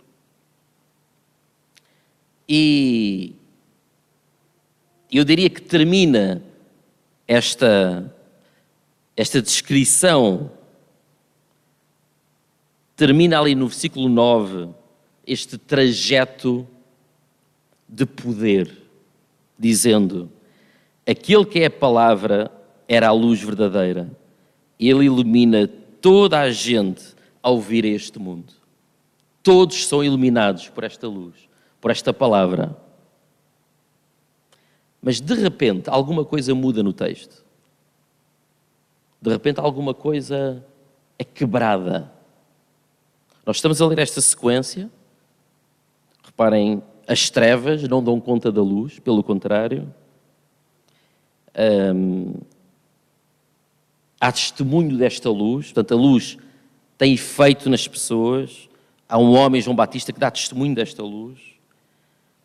E 2.50 3.36
eu 5.12 5.24
diria 5.24 5.50
que 5.50 5.62
termina 5.62 6.42
esta, 7.28 8.14
esta 9.16 9.42
descrição, 9.42 10.52
termina 12.96 13.40
ali 13.40 13.54
no 13.54 13.68
versículo 13.68 14.10
9, 14.10 14.70
este 15.26 15.58
trajeto 15.58 16.68
de 17.88 18.06
poder, 18.06 18.76
dizendo: 19.58 20.30
aquele 21.08 21.46
que 21.46 21.60
é 21.60 21.66
a 21.66 21.72
palavra 21.72 22.52
era 22.88 23.08
a 23.08 23.12
luz 23.12 23.42
verdadeira. 23.42 24.10
Ele 24.80 25.06
ilumina 25.06 25.68
toda 26.02 26.40
a 26.40 26.52
gente 26.52 27.16
ao 27.42 27.60
vir 27.60 27.86
a 27.86 27.90
este 27.90 28.20
mundo. 28.20 28.54
Todos 29.42 29.88
são 29.88 30.04
iluminados 30.04 30.70
por 30.70 30.84
esta 30.84 31.08
luz, 31.08 31.50
por 31.80 31.90
esta 31.90 32.14
palavra. 32.14 32.76
Mas 35.02 35.22
de 35.22 35.34
repente 35.34 35.90
alguma 35.90 36.26
coisa 36.26 36.54
muda 36.54 36.84
no 36.84 36.94
texto. 36.94 37.46
De 39.22 39.30
repente 39.30 39.60
alguma 39.60 39.94
coisa 39.94 40.64
é 41.18 41.24
quebrada. 41.24 42.12
Nós 43.46 43.58
estamos 43.58 43.82
a 43.82 43.88
ler 43.88 44.00
esta 44.00 44.20
sequência. 44.20 44.90
Reparem, 46.24 46.84
as 47.08 47.30
trevas 47.30 47.88
não 47.88 48.04
dão 48.04 48.20
conta 48.20 48.52
da 48.52 48.62
luz, 48.62 49.00
pelo 49.00 49.24
contrário. 49.24 49.92
Um, 51.58 52.34
há 54.20 54.32
testemunho 54.32 54.98
desta 54.98 55.30
luz, 55.30 55.68
portanto, 55.68 55.94
a 55.94 55.98
luz 55.98 56.38
tem 56.98 57.14
efeito 57.14 57.70
nas 57.70 57.88
pessoas. 57.88 58.68
Há 59.08 59.18
um 59.18 59.34
homem, 59.34 59.62
João 59.62 59.76
Batista, 59.76 60.12
que 60.12 60.20
dá 60.20 60.30
testemunho 60.30 60.76
desta 60.76 61.02
luz. 61.02 61.40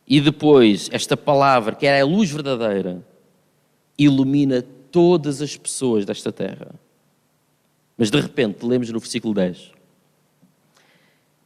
E 0.06 0.20
depois, 0.20 0.88
esta 0.92 1.16
palavra, 1.16 1.74
que 1.74 1.86
é 1.86 2.00
a 2.00 2.04
luz 2.04 2.30
verdadeira, 2.30 3.04
ilumina 3.98 4.62
todas 4.92 5.42
as 5.42 5.56
pessoas 5.56 6.04
desta 6.04 6.30
terra. 6.30 6.74
Mas 7.96 8.10
de 8.10 8.20
repente, 8.20 8.64
lemos 8.64 8.90
no 8.90 9.00
versículo 9.00 9.34
10: 9.34 9.72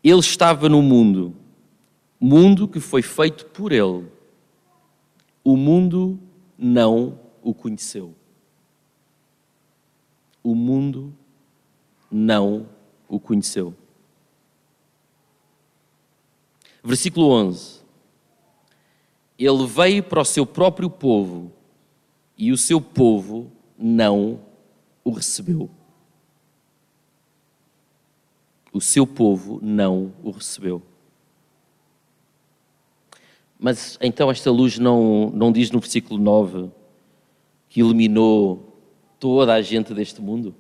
Ele 0.04 0.20
estava 0.20 0.68
no 0.68 0.82
mundo, 0.82 1.35
mundo 2.26 2.66
que 2.66 2.80
foi 2.80 3.02
feito 3.02 3.47
por 3.47 3.71
Ele. 3.71 4.11
O 5.45 5.56
mundo 5.56 6.18
não 6.59 7.21
o 7.40 7.54
conheceu. 7.54 8.12
O 10.42 10.52
mundo 10.52 11.14
não 12.11 12.68
o 13.09 13.21
conheceu. 13.21 13.73
Versículo 16.83 17.30
11. 17.30 17.80
Ele 19.38 19.66
veio 19.66 20.02
para 20.02 20.21
o 20.21 20.25
seu 20.25 20.45
próprio 20.45 20.90
povo 20.90 21.52
e 22.37 22.50
o 22.50 22.59
seu 22.59 22.80
povo 22.80 23.52
não 23.78 24.40
o 25.04 25.11
recebeu. 25.11 25.71
O 28.73 28.80
seu 28.80 29.06
povo 29.06 29.61
não 29.62 30.12
o 30.25 30.30
recebeu. 30.30 30.83
Mas 33.59 33.99
então 34.01 34.31
esta 34.31 34.51
luz 34.51 34.79
não, 34.79 35.31
não 35.31 35.51
diz 35.51 35.71
no 35.71 35.81
versículo 35.81 36.21
9 36.21 36.71
que 37.69 37.81
iluminou 37.81 38.77
toda 39.19 39.55
a 39.55 39.63
gente 39.63 39.95
deste 39.95 40.21
mundo? 40.21 40.55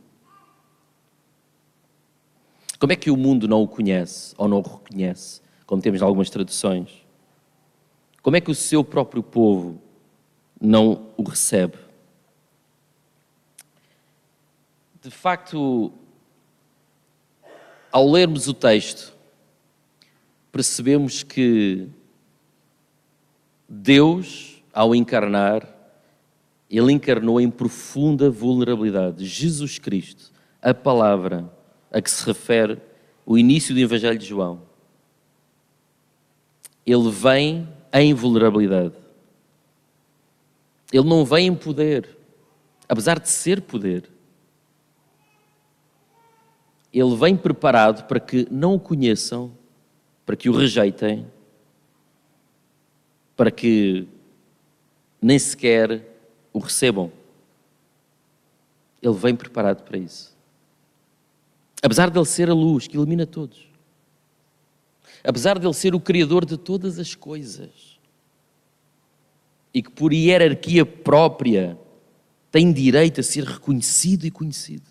Como 2.78 2.92
é 2.92 2.96
que 2.96 3.10
o 3.10 3.16
mundo 3.16 3.48
não 3.48 3.62
o 3.62 3.68
conhece 3.68 4.34
ou 4.36 4.48
não 4.48 4.58
o 4.58 4.62
reconhece, 4.62 5.40
como 5.66 5.80
temos 5.80 6.00
em 6.00 6.04
algumas 6.04 6.30
traduções? 6.30 7.06
Como 8.22 8.36
é 8.36 8.40
que 8.40 8.50
o 8.50 8.54
seu 8.54 8.82
próprio 8.82 9.22
povo 9.22 9.80
não 10.60 11.06
o 11.16 11.22
recebe? 11.22 11.78
De 15.00 15.10
facto, 15.10 15.92
ao 17.92 18.10
lermos 18.10 18.48
o 18.48 18.54
texto, 18.54 19.14
percebemos 20.50 21.22
que 21.22 21.88
Deus, 23.68 24.62
ao 24.72 24.94
encarnar, 24.94 25.66
ele 26.70 26.92
encarnou 26.92 27.40
em 27.40 27.50
profunda 27.50 28.30
vulnerabilidade. 28.30 29.24
Jesus 29.24 29.78
Cristo, 29.78 30.32
a 30.60 30.74
palavra, 30.74 31.50
a 31.90 32.00
que 32.00 32.10
se 32.10 32.24
refere 32.24 32.80
o 33.24 33.38
início 33.38 33.74
do 33.74 33.80
Evangelho 33.80 34.18
de 34.18 34.26
João. 34.26 34.62
Ele 36.84 37.10
vem 37.10 37.68
em 37.92 38.14
vulnerabilidade. 38.14 38.94
Ele 40.92 41.08
não 41.08 41.24
vem 41.24 41.48
em 41.48 41.54
poder, 41.54 42.16
apesar 42.88 43.18
de 43.18 43.28
ser 43.28 43.60
poder. 43.62 44.08
Ele 46.92 47.16
vem 47.16 47.36
preparado 47.36 48.06
para 48.06 48.20
que 48.20 48.46
não 48.50 48.74
o 48.74 48.80
conheçam, 48.80 49.52
para 50.24 50.36
que 50.36 50.48
o 50.48 50.56
rejeitem, 50.56 51.26
para 53.36 53.50
que 53.50 54.08
nem 55.20 55.38
sequer 55.38 56.02
o 56.52 56.58
recebam. 56.58 57.12
Ele 59.02 59.14
vem 59.14 59.36
preparado 59.36 59.82
para 59.84 59.98
isso. 59.98 60.34
Apesar 61.82 62.10
de 62.10 62.18
ele 62.18 62.24
ser 62.24 62.48
a 62.48 62.54
luz 62.54 62.88
que 62.88 62.96
ilumina 62.96 63.26
todos. 63.26 63.68
Apesar 65.22 65.58
de 65.58 65.66
ele 65.66 65.74
ser 65.74 65.94
o 65.94 66.00
Criador 66.00 66.44
de 66.44 66.56
todas 66.56 66.98
as 66.98 67.14
coisas. 67.14 67.98
E 69.74 69.82
que 69.82 69.90
por 69.90 70.12
hierarquia 70.12 70.86
própria 70.86 71.78
tem 72.50 72.72
direito 72.72 73.20
a 73.20 73.22
ser 73.22 73.44
reconhecido 73.44 74.24
e 74.24 74.30
conhecido. 74.30 74.86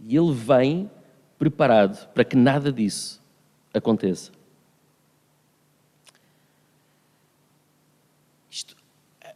E 0.00 0.16
ele 0.16 0.32
vem 0.32 0.90
preparado 1.38 2.08
para 2.08 2.24
que 2.24 2.36
nada 2.36 2.72
disso 2.72 3.22
aconteça. 3.72 4.32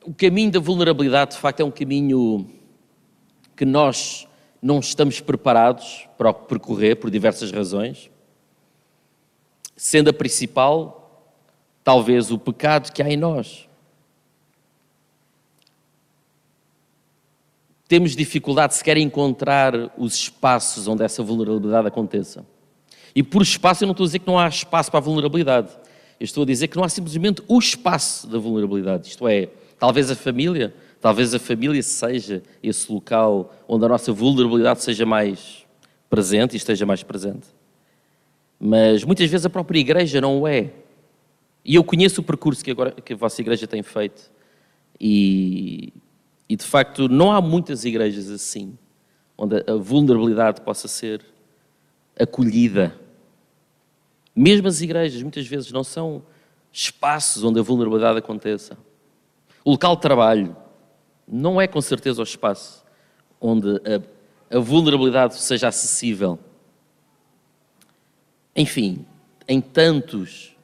O 0.05 0.15
caminho 0.15 0.51
da 0.51 0.61
vulnerabilidade, 0.61 1.33
de 1.33 1.39
facto, 1.39 1.61
é 1.61 1.65
um 1.65 1.71
caminho 1.71 2.49
que 3.57 3.65
nós 3.65 4.27
não 4.63 4.79
estamos 4.79 5.21
preparados 5.21 6.09
para 6.17 6.33
percorrer 6.33 6.97
por 6.97 7.11
diversas 7.11 7.51
razões, 7.51 8.11
sendo 9.77 10.11
a 10.11 10.13
principal, 10.13 11.35
talvez, 11.83 12.31
o 12.31 12.39
pecado 12.39 12.93
que 12.93 13.03
há 13.03 13.11
em 13.11 13.17
nós. 13.17 13.69
Temos 17.89 18.15
dificuldade 18.15 18.75
sequer 18.75 18.97
em 18.97 19.03
encontrar 19.03 19.75
os 19.99 20.15
espaços 20.15 20.87
onde 20.87 21.03
essa 21.03 21.23
vulnerabilidade 21.23 21.89
aconteça. 21.89 22.47
E 23.15 23.23
por 23.23 23.43
espaço, 23.43 23.83
eu 23.83 23.87
não 23.87 23.93
estou 23.93 24.05
a 24.05 24.07
dizer 24.07 24.19
que 24.21 24.27
não 24.27 24.39
há 24.39 24.47
espaço 24.47 24.91
para 24.91 24.99
a 24.99 25.03
vulnerabilidade. 25.03 25.71
Eu 26.21 26.25
estou 26.25 26.45
a 26.45 26.47
dizer 26.47 26.69
que 26.69 26.77
não 26.77 26.85
há 26.85 26.89
simplesmente 26.89 27.43
o 27.49 27.59
espaço 27.59 28.29
da 28.29 28.39
vulnerabilidade. 28.39 29.09
Isto 29.09 29.27
é, 29.27 29.49
talvez 29.81 30.11
a 30.11 30.15
família 30.15 30.73
Talvez 31.01 31.33
a 31.33 31.39
família 31.39 31.83
seja 31.83 32.43
esse 32.63 32.93
local 32.93 33.55
onde 33.67 33.87
a 33.87 33.89
nossa 33.89 34.13
vulnerabilidade 34.13 34.83
seja 34.83 35.07
mais 35.07 35.67
presente 36.11 36.53
e 36.53 36.57
esteja 36.59 36.85
mais 36.85 37.03
presente. 37.03 37.47
Mas 38.59 39.03
muitas 39.03 39.31
vezes 39.31 39.47
a 39.47 39.51
própria 39.51 39.79
igreja 39.79 40.21
não 40.21 40.41
o 40.41 40.47
é. 40.47 40.71
E 41.65 41.75
eu 41.75 41.83
conheço 41.83 42.21
o 42.21 42.25
percurso 42.25 42.63
que, 42.63 42.71
agora, 42.71 42.91
que 42.91 43.15
a 43.15 43.17
vossa 43.17 43.41
igreja 43.41 43.67
tem 43.67 43.83
feito. 43.83 44.31
E, 45.01 45.91
e 46.47 46.55
de 46.55 46.65
facto 46.65 47.09
não 47.09 47.33
há 47.33 47.41
muitas 47.41 47.87
igrejas 47.87 48.29
assim, 48.29 48.77
onde 49.39 49.65
a 49.67 49.77
vulnerabilidade 49.77 50.61
possa 50.61 50.87
ser 50.87 51.25
acolhida. 52.19 52.95
Mesmo 54.37 54.69
as 54.69 54.83
igrejas 54.83 55.23
muitas 55.23 55.47
vezes 55.47 55.73
não 55.73 55.83
são 55.83 56.23
espaços 56.71 57.43
onde 57.43 57.59
a 57.59 57.63
vulnerabilidade 57.63 58.19
aconteça. 58.19 58.77
O 59.65 59.73
local 59.73 59.97
de 59.97 60.03
trabalho, 60.03 60.57
não 61.27 61.61
é 61.61 61.67
com 61.67 61.81
certeza 61.81 62.21
o 62.21 62.25
espaço 62.25 62.85
onde 63.41 63.81
a, 64.51 64.57
a 64.57 64.59
vulnerabilidade 64.59 65.37
seja 65.37 65.69
acessível. 65.69 66.39
Enfim, 68.55 69.05
em 69.49 69.61
tantos 69.61 70.57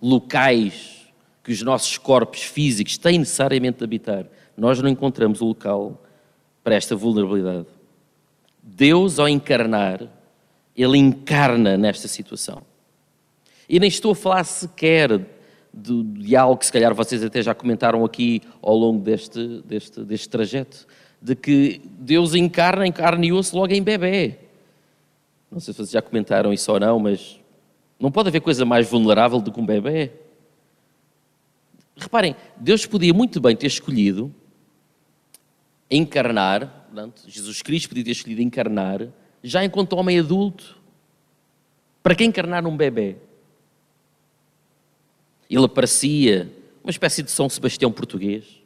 locais 0.00 1.06
que 1.42 1.52
os 1.52 1.62
nossos 1.62 1.98
corpos 1.98 2.42
físicos 2.42 2.96
têm 2.96 3.18
necessariamente 3.18 3.78
de 3.78 3.84
habitar, 3.84 4.26
nós 4.56 4.80
não 4.80 4.88
encontramos 4.88 5.40
o 5.40 5.46
local 5.46 6.00
para 6.62 6.74
esta 6.74 6.94
vulnerabilidade. 6.94 7.66
Deus, 8.62 9.18
ao 9.18 9.28
encarnar, 9.28 10.06
Ele 10.76 10.98
encarna 10.98 11.76
nesta 11.76 12.06
situação. 12.06 12.62
E 13.68 13.80
nem 13.80 13.88
estou 13.88 14.12
a 14.12 14.14
falar 14.14 14.44
sequer 14.44 15.20
de, 15.72 16.02
de, 16.02 16.36
algo 16.36 16.56
que 16.56 16.66
se 16.66 16.72
calhar 16.72 16.94
vocês 16.94 17.22
até 17.22 17.42
já 17.42 17.54
comentaram 17.54 18.04
aqui 18.04 18.42
ao 18.60 18.76
longo 18.76 19.00
deste, 19.00 19.62
deste, 19.64 20.04
deste 20.04 20.28
trajeto, 20.28 20.86
de 21.20 21.34
que 21.34 21.80
Deus 21.98 22.34
encarna, 22.34 22.86
encarna 22.86 23.24
e 23.24 23.32
osso 23.32 23.56
logo 23.56 23.72
em 23.72 23.82
bebê. 23.82 24.38
Não 25.50 25.60
sei 25.60 25.72
se 25.72 25.78
vocês 25.78 25.90
já 25.90 26.02
comentaram 26.02 26.52
isso 26.52 26.70
ou 26.72 26.80
não, 26.80 26.98
mas 26.98 27.38
não 27.98 28.10
pode 28.10 28.28
haver 28.28 28.40
coisa 28.40 28.64
mais 28.64 28.88
vulnerável 28.88 29.40
do 29.40 29.52
que 29.52 29.60
um 29.60 29.66
bebê. 29.66 30.10
Reparem, 31.96 32.34
Deus 32.56 32.84
podia 32.86 33.14
muito 33.14 33.40
bem 33.40 33.54
ter 33.54 33.66
escolhido 33.66 34.34
encarnar, 35.90 36.86
portanto, 36.86 37.22
Jesus 37.28 37.60
Cristo 37.60 37.88
podia 37.88 38.04
ter 38.04 38.12
escolhido 38.12 38.40
encarnar, 38.40 39.08
já 39.44 39.62
enquanto 39.62 39.92
homem 39.92 40.18
adulto. 40.18 40.80
Para 42.02 42.14
que 42.14 42.24
encarnar 42.24 42.66
um 42.66 42.76
bebê? 42.76 43.16
Ele 45.54 45.66
aparecia 45.66 46.50
uma 46.82 46.90
espécie 46.90 47.22
de 47.22 47.30
São 47.30 47.48
Sebastião 47.48 47.92
português. 47.92 48.60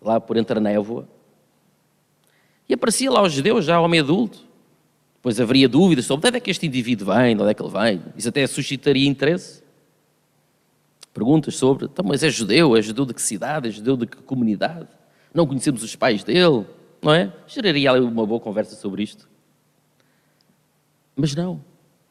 lá 0.00 0.20
por 0.20 0.36
entre 0.36 0.58
a 0.58 0.60
névoa. 0.60 1.08
E 2.68 2.74
aparecia 2.74 3.10
lá 3.10 3.22
os 3.22 3.32
judeus, 3.32 3.64
já 3.64 3.80
homem 3.80 3.98
adulto. 4.00 4.46
Depois 5.16 5.40
haveria 5.40 5.68
dúvidas 5.68 6.04
sobre 6.04 6.22
de 6.22 6.28
onde 6.28 6.36
é 6.36 6.40
que 6.40 6.50
este 6.50 6.66
indivíduo 6.66 7.12
vem, 7.12 7.34
de 7.34 7.42
onde 7.42 7.50
é 7.50 7.54
que 7.54 7.62
ele 7.62 7.72
vem. 7.72 8.02
Isso 8.16 8.28
até 8.28 8.46
suscitaria 8.46 9.08
interesse. 9.08 9.62
Perguntas 11.12 11.56
sobre, 11.56 11.86
então, 11.86 12.04
mas 12.06 12.22
é 12.22 12.30
judeu? 12.30 12.76
É 12.76 12.82
judeu 12.82 13.04
de 13.04 13.12
que 13.12 13.20
cidade? 13.20 13.68
É 13.68 13.70
judeu 13.72 13.96
de 13.96 14.06
que 14.06 14.18
comunidade? 14.18 14.86
Não 15.34 15.46
conhecemos 15.46 15.82
os 15.82 15.96
pais 15.96 16.22
dele, 16.22 16.64
não 17.02 17.12
é? 17.12 17.32
Geraria 17.48 17.92
uma 17.94 18.24
boa 18.24 18.38
conversa 18.38 18.76
sobre 18.76 19.02
isto. 19.02 19.28
Mas 21.16 21.34
não. 21.34 21.64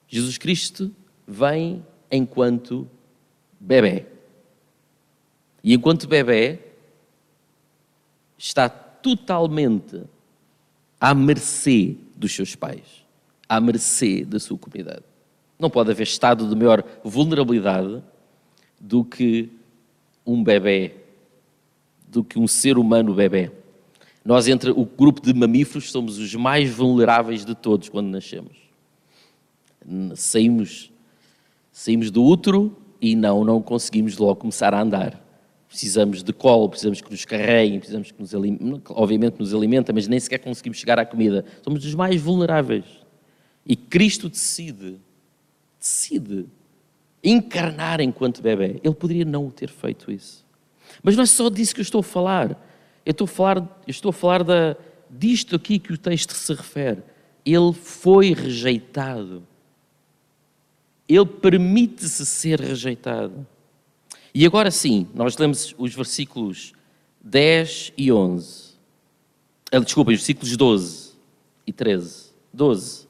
Jesus 0.07 0.37
Cristo 0.37 0.93
vem 1.25 1.85
enquanto 2.11 2.89
bebê. 3.59 4.05
E 5.63 5.73
enquanto 5.73 6.07
bebê, 6.07 6.59
está 8.37 8.69
totalmente 8.69 10.03
à 10.99 11.13
mercê 11.13 11.95
dos 12.15 12.33
seus 12.33 12.55
pais, 12.55 13.05
à 13.47 13.59
mercê 13.59 14.23
da 14.23 14.39
sua 14.39 14.57
comunidade. 14.57 15.03
Não 15.59 15.69
pode 15.69 15.91
haver 15.91 16.03
estado 16.03 16.47
de 16.47 16.55
maior 16.55 16.83
vulnerabilidade 17.03 18.03
do 18.79 19.03
que 19.03 19.49
um 20.25 20.43
bebê, 20.43 20.93
do 22.07 22.23
que 22.23 22.37
um 22.37 22.47
ser 22.47 22.77
humano 22.77 23.13
bebê. 23.13 23.51
Nós, 24.23 24.47
entre 24.47 24.71
o 24.71 24.85
grupo 24.85 25.21
de 25.21 25.33
mamíferos, 25.33 25.91
somos 25.91 26.17
os 26.17 26.35
mais 26.35 26.69
vulneráveis 26.69 27.45
de 27.45 27.55
todos 27.55 27.89
quando 27.89 28.07
nascemos. 28.07 28.57
Saímos, 30.15 30.91
saímos 31.71 32.11
do 32.11 32.23
útero 32.23 32.75
e 33.01 33.15
não, 33.15 33.43
não 33.43 33.61
conseguimos 33.61 34.17
logo 34.17 34.35
começar 34.35 34.73
a 34.73 34.81
andar. 34.81 35.23
Precisamos 35.67 36.23
de 36.23 36.31
colo, 36.31 36.69
precisamos 36.69 37.01
que 37.01 37.11
nos 37.11 37.25
carreguem, 37.25 37.79
precisamos 37.79 38.11
que 38.11 38.19
nos 38.19 38.33
alimentem, 38.33 38.81
obviamente 38.89 39.39
nos 39.39 39.53
alimenta, 39.53 39.91
mas 39.91 40.07
nem 40.07 40.19
sequer 40.19 40.39
conseguimos 40.39 40.77
chegar 40.77 40.97
à 40.97 41.05
comida. 41.05 41.43
Somos 41.61 41.83
os 41.85 41.93
mais 41.93 42.21
vulneráveis. 42.21 42.85
E 43.65 43.75
Cristo 43.75 44.29
decide, 44.29 44.97
decide 45.79 46.45
encarnar 47.23 47.99
enquanto 47.99 48.41
bebê. 48.41 48.79
Ele 48.83 48.95
poderia 48.95 49.25
não 49.25 49.49
ter 49.49 49.69
feito 49.69 50.09
isso. 50.09 50.45
Mas 51.03 51.15
não 51.15 51.23
é 51.23 51.25
só 51.25 51.49
disso 51.49 51.75
que 51.75 51.81
eu 51.81 51.83
estou 51.83 51.99
a 51.99 52.03
falar. 52.03 52.51
Eu 53.05 53.11
estou 53.11 53.25
a 53.25 53.27
falar, 53.27 53.57
eu 53.57 53.91
estou 53.91 54.09
a 54.09 54.13
falar 54.13 54.43
da, 54.43 54.75
disto 55.09 55.55
aqui 55.55 55.79
que 55.79 55.91
o 55.91 55.97
texto 55.97 56.31
se 56.31 56.53
refere. 56.53 57.01
Ele 57.45 57.73
foi 57.73 58.33
rejeitado. 58.33 59.43
Ele 61.07 61.25
permite-se 61.25 62.25
ser 62.25 62.59
rejeitado. 62.59 63.45
E 64.33 64.45
agora 64.45 64.69
sim, 64.69 65.07
nós 65.13 65.37
lemos 65.37 65.73
os 65.77 65.93
versículos 65.93 66.73
10 67.21 67.93
e 67.97 68.11
11. 68.11 68.67
Ah, 69.71 69.79
desculpa, 69.79 70.11
os 70.11 70.17
versículos 70.17 70.55
12 70.55 71.13
e 71.65 71.73
13. 71.73 72.31
12. 72.53 73.07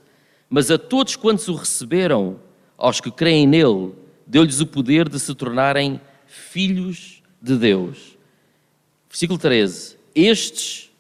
Mas 0.50 0.72
a 0.72 0.78
todos 0.78 1.16
quantos 1.16 1.48
o 1.48 1.56
receberam, 1.56 2.40
aos 2.78 3.02
que 3.02 3.12
creem 3.12 3.46
nele, 3.46 3.94
deu-lhes 4.26 4.60
o 4.60 4.68
poder 4.68 5.10
de 5.10 5.20
se 5.20 5.34
tornarem 5.36 6.00
filhos 6.26 7.22
de 7.42 7.58
Deus. 7.58 8.18
Versículo 9.10 9.40
13. 9.40 9.98
Estes 10.16 10.92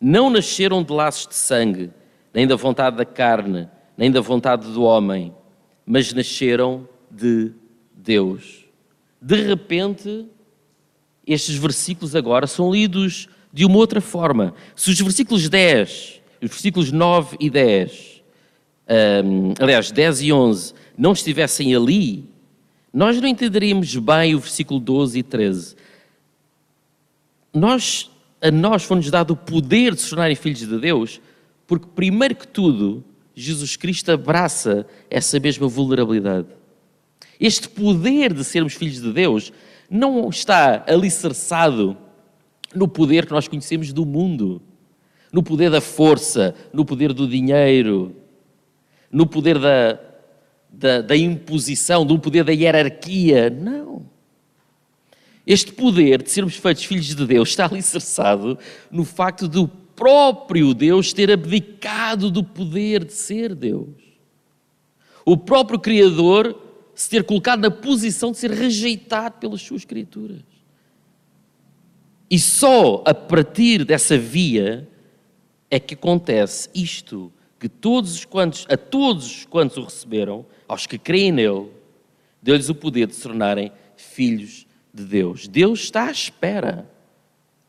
não 0.00 0.30
nasceram 0.30 0.82
de 0.82 0.92
laços 0.92 1.26
de 1.26 1.34
sangue, 1.34 1.90
nem 2.32 2.46
da 2.46 2.56
vontade 2.56 2.96
da 2.96 3.04
carne, 3.04 3.68
nem 3.96 4.10
da 4.10 4.20
vontade 4.20 4.70
do 4.70 4.82
homem, 4.82 5.34
mas 5.86 6.12
nasceram 6.12 6.88
de 7.10 7.52
Deus. 7.94 8.64
De 9.22 9.40
repente, 9.42 10.26
estes 11.26 11.54
versículos 11.56 12.16
agora 12.16 12.46
são 12.46 12.70
lidos 12.70 13.28
de 13.52 13.64
uma 13.64 13.76
outra 13.76 14.00
forma. 14.00 14.52
Se 14.74 14.90
os 14.90 15.00
versículos 15.00 15.48
10, 15.48 16.20
os 16.42 16.50
versículos 16.50 16.92
9 16.92 17.36
e 17.40 17.48
10, 17.48 18.22
um, 19.24 19.54
aliás, 19.58 19.90
10 19.90 20.22
e 20.22 20.32
11, 20.32 20.74
não 20.98 21.12
estivessem 21.12 21.74
ali, 21.74 22.24
nós 22.92 23.20
não 23.20 23.28
entenderíamos 23.28 23.94
bem 23.96 24.34
o 24.34 24.38
versículo 24.38 24.80
12 24.80 25.18
e 25.18 25.22
13. 25.22 25.76
Nós, 27.52 28.10
a 28.40 28.50
nós 28.50 28.84
foi-nos 28.84 29.10
dado 29.10 29.32
o 29.32 29.36
poder 29.36 29.94
de 29.94 30.00
se 30.00 30.10
tornarem 30.10 30.36
filhos 30.36 30.58
de 30.58 30.78
Deus, 30.78 31.20
porque, 31.66 31.86
primeiro 31.94 32.34
que 32.34 32.46
tudo, 32.46 33.04
Jesus 33.38 33.76
Cristo 33.76 34.10
abraça 34.10 34.86
essa 35.10 35.38
mesma 35.38 35.68
vulnerabilidade. 35.68 36.48
Este 37.38 37.68
poder 37.68 38.32
de 38.32 38.42
sermos 38.42 38.72
filhos 38.72 39.02
de 39.02 39.12
Deus 39.12 39.52
não 39.90 40.30
está 40.30 40.82
alicerçado 40.88 41.98
no 42.74 42.88
poder 42.88 43.26
que 43.26 43.32
nós 43.32 43.46
conhecemos 43.46 43.92
do 43.92 44.06
mundo, 44.06 44.62
no 45.30 45.42
poder 45.42 45.70
da 45.70 45.82
força, 45.82 46.54
no 46.72 46.82
poder 46.82 47.12
do 47.12 47.28
dinheiro, 47.28 48.16
no 49.12 49.26
poder 49.26 49.58
da, 49.58 50.00
da, 50.70 51.02
da 51.02 51.16
imposição, 51.16 52.06
no 52.06 52.18
poder 52.18 52.42
da 52.42 52.52
hierarquia. 52.52 53.50
Não. 53.50 54.06
Este 55.46 55.72
poder 55.72 56.22
de 56.22 56.30
sermos 56.30 56.56
feitos 56.56 56.84
filhos 56.84 57.04
de 57.04 57.26
Deus 57.26 57.50
está 57.50 57.66
alicerçado 57.66 58.58
no 58.90 59.04
facto 59.04 59.46
do 59.46 59.70
próprio 59.96 60.72
Deus 60.74 61.12
ter 61.12 61.30
abdicado 61.30 62.30
do 62.30 62.44
poder 62.44 63.04
de 63.04 63.12
ser 63.12 63.54
Deus. 63.54 63.88
O 65.24 65.36
próprio 65.36 65.80
Criador 65.80 66.62
se 66.94 67.10
ter 67.10 67.24
colocado 67.24 67.60
na 67.60 67.70
posição 67.70 68.30
de 68.30 68.38
ser 68.38 68.50
rejeitado 68.50 69.38
pelas 69.38 69.60
suas 69.60 69.84
criaturas. 69.84 70.42
E 72.30 72.38
só 72.38 73.02
a 73.04 73.14
partir 73.14 73.84
dessa 73.84 74.16
via 74.16 74.88
é 75.70 75.80
que 75.80 75.94
acontece 75.94 76.68
isto, 76.74 77.32
que 77.58 77.68
todos 77.68 78.14
os 78.14 78.24
quantos, 78.24 78.66
a 78.68 78.76
todos 78.76 79.26
os 79.26 79.44
quantos 79.44 79.76
o 79.76 79.82
receberam, 79.82 80.46
aos 80.68 80.86
que 80.86 80.98
creem 80.98 81.32
nele, 81.32 81.70
deu-lhes 82.42 82.68
o 82.68 82.74
poder 82.74 83.06
de 83.06 83.14
se 83.14 83.22
tornarem 83.22 83.72
filhos 83.96 84.66
de 84.92 85.04
Deus. 85.04 85.48
Deus 85.48 85.80
está 85.80 86.06
à 86.06 86.10
espera 86.10 86.88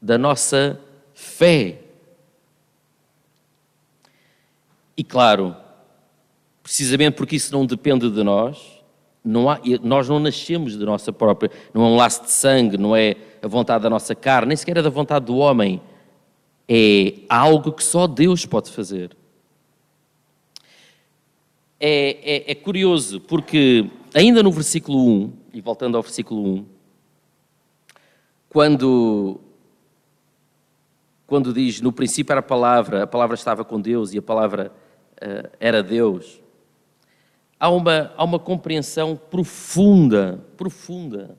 da 0.01 0.17
nossa 0.17 0.79
fé. 1.13 1.79
E 4.97 5.03
claro, 5.03 5.55
precisamente 6.63 7.13
porque 7.13 7.35
isso 7.35 7.53
não 7.53 7.65
depende 7.65 8.09
de 8.09 8.23
nós, 8.23 8.77
não 9.23 9.49
há, 9.49 9.59
nós 9.83 10.09
não 10.09 10.19
nascemos 10.19 10.77
de 10.77 10.83
nossa 10.85 11.13
própria, 11.13 11.51
não 11.73 11.83
é 11.83 11.85
um 11.85 11.95
laço 11.95 12.23
de 12.23 12.31
sangue, 12.31 12.77
não 12.77 12.95
é 12.95 13.15
a 13.41 13.47
vontade 13.47 13.83
da 13.83 13.89
nossa 13.89 14.15
carne, 14.15 14.49
nem 14.49 14.57
sequer 14.57 14.77
é 14.77 14.81
da 14.81 14.89
vontade 14.89 15.25
do 15.25 15.37
homem. 15.37 15.81
É 16.67 17.13
algo 17.29 17.71
que 17.71 17.83
só 17.83 18.07
Deus 18.07 18.45
pode 18.45 18.71
fazer. 18.71 19.15
É, 21.79 22.49
é, 22.49 22.51
é 22.51 22.55
curioso, 22.55 23.21
porque 23.21 23.89
ainda 24.13 24.41
no 24.41 24.51
versículo 24.51 25.07
1, 25.07 25.33
e 25.53 25.61
voltando 25.61 25.95
ao 25.95 26.01
versículo 26.01 26.55
1, 26.55 26.65
quando, 28.49 29.39
quando 31.27 31.53
diz 31.53 31.79
no 31.81 31.93
princípio 31.93 32.33
era 32.33 32.39
a 32.39 32.43
palavra, 32.43 33.03
a 33.03 33.07
palavra 33.07 33.35
estava 33.35 33.63
com 33.63 33.79
Deus 33.79 34.13
e 34.13 34.17
a 34.17 34.21
palavra 34.21 34.71
era 35.59 35.81
Deus, 35.81 36.41
há 37.59 37.69
uma, 37.69 38.11
há 38.15 38.23
uma 38.23 38.39
compreensão 38.39 39.15
profunda, 39.15 40.43
profunda, 40.55 41.37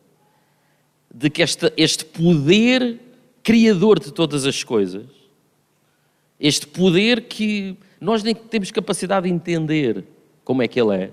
de 1.12 1.31
que 1.31 1.43
este, 1.43 1.73
este 1.77 2.05
poder 2.05 3.01
criador 3.43 3.99
de 3.99 4.12
todas 4.12 4.45
as 4.45 4.62
coisas, 4.62 5.07
este 6.38 6.67
poder 6.67 7.23
que 7.23 7.77
nós 8.01 8.23
nem 8.23 8.35
temos 8.35 8.71
capacidade 8.71 9.29
de 9.29 9.35
entender 9.35 10.05
como 10.45 10.62
é 10.62 10.69
que 10.69 10.81
ele 10.81 10.95
é, 10.95 11.11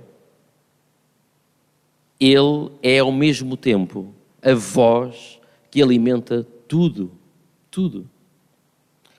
ele 2.20 2.72
é 2.82 3.00
ao 3.00 3.12
mesmo 3.12 3.58
tempo 3.58 4.14
a 4.42 4.54
voz 4.54 5.40
que 5.72 5.82
alimenta 5.82 6.46
tudo, 6.68 7.12
tudo. 7.70 8.10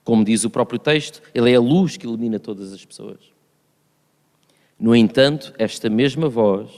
Como 0.04 0.24
diz 0.24 0.44
o 0.44 0.50
próprio 0.50 0.78
texto, 0.78 1.20
ele 1.35 1.50
é 1.50 1.56
a 1.56 1.61
luz 1.61 1.96
que 1.96 2.06
ilumina 2.06 2.38
todas 2.38 2.72
as 2.72 2.85
pessoas. 2.85 3.36
No 4.78 4.94
entanto, 4.94 5.54
esta 5.58 5.88
mesma 5.88 6.28
voz 6.28 6.70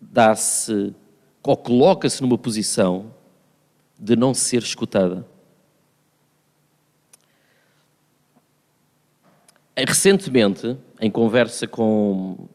dá-se 0.00 0.94
ou 1.42 1.56
coloca-se 1.56 2.22
numa 2.22 2.38
posição 2.38 3.14
de 3.98 4.14
não 4.14 4.32
ser 4.32 4.62
escutada. 4.62 5.26
Recentemente, 9.76 10.76
em 11.00 11.10
conversa 11.10 11.66
com, 11.66 12.48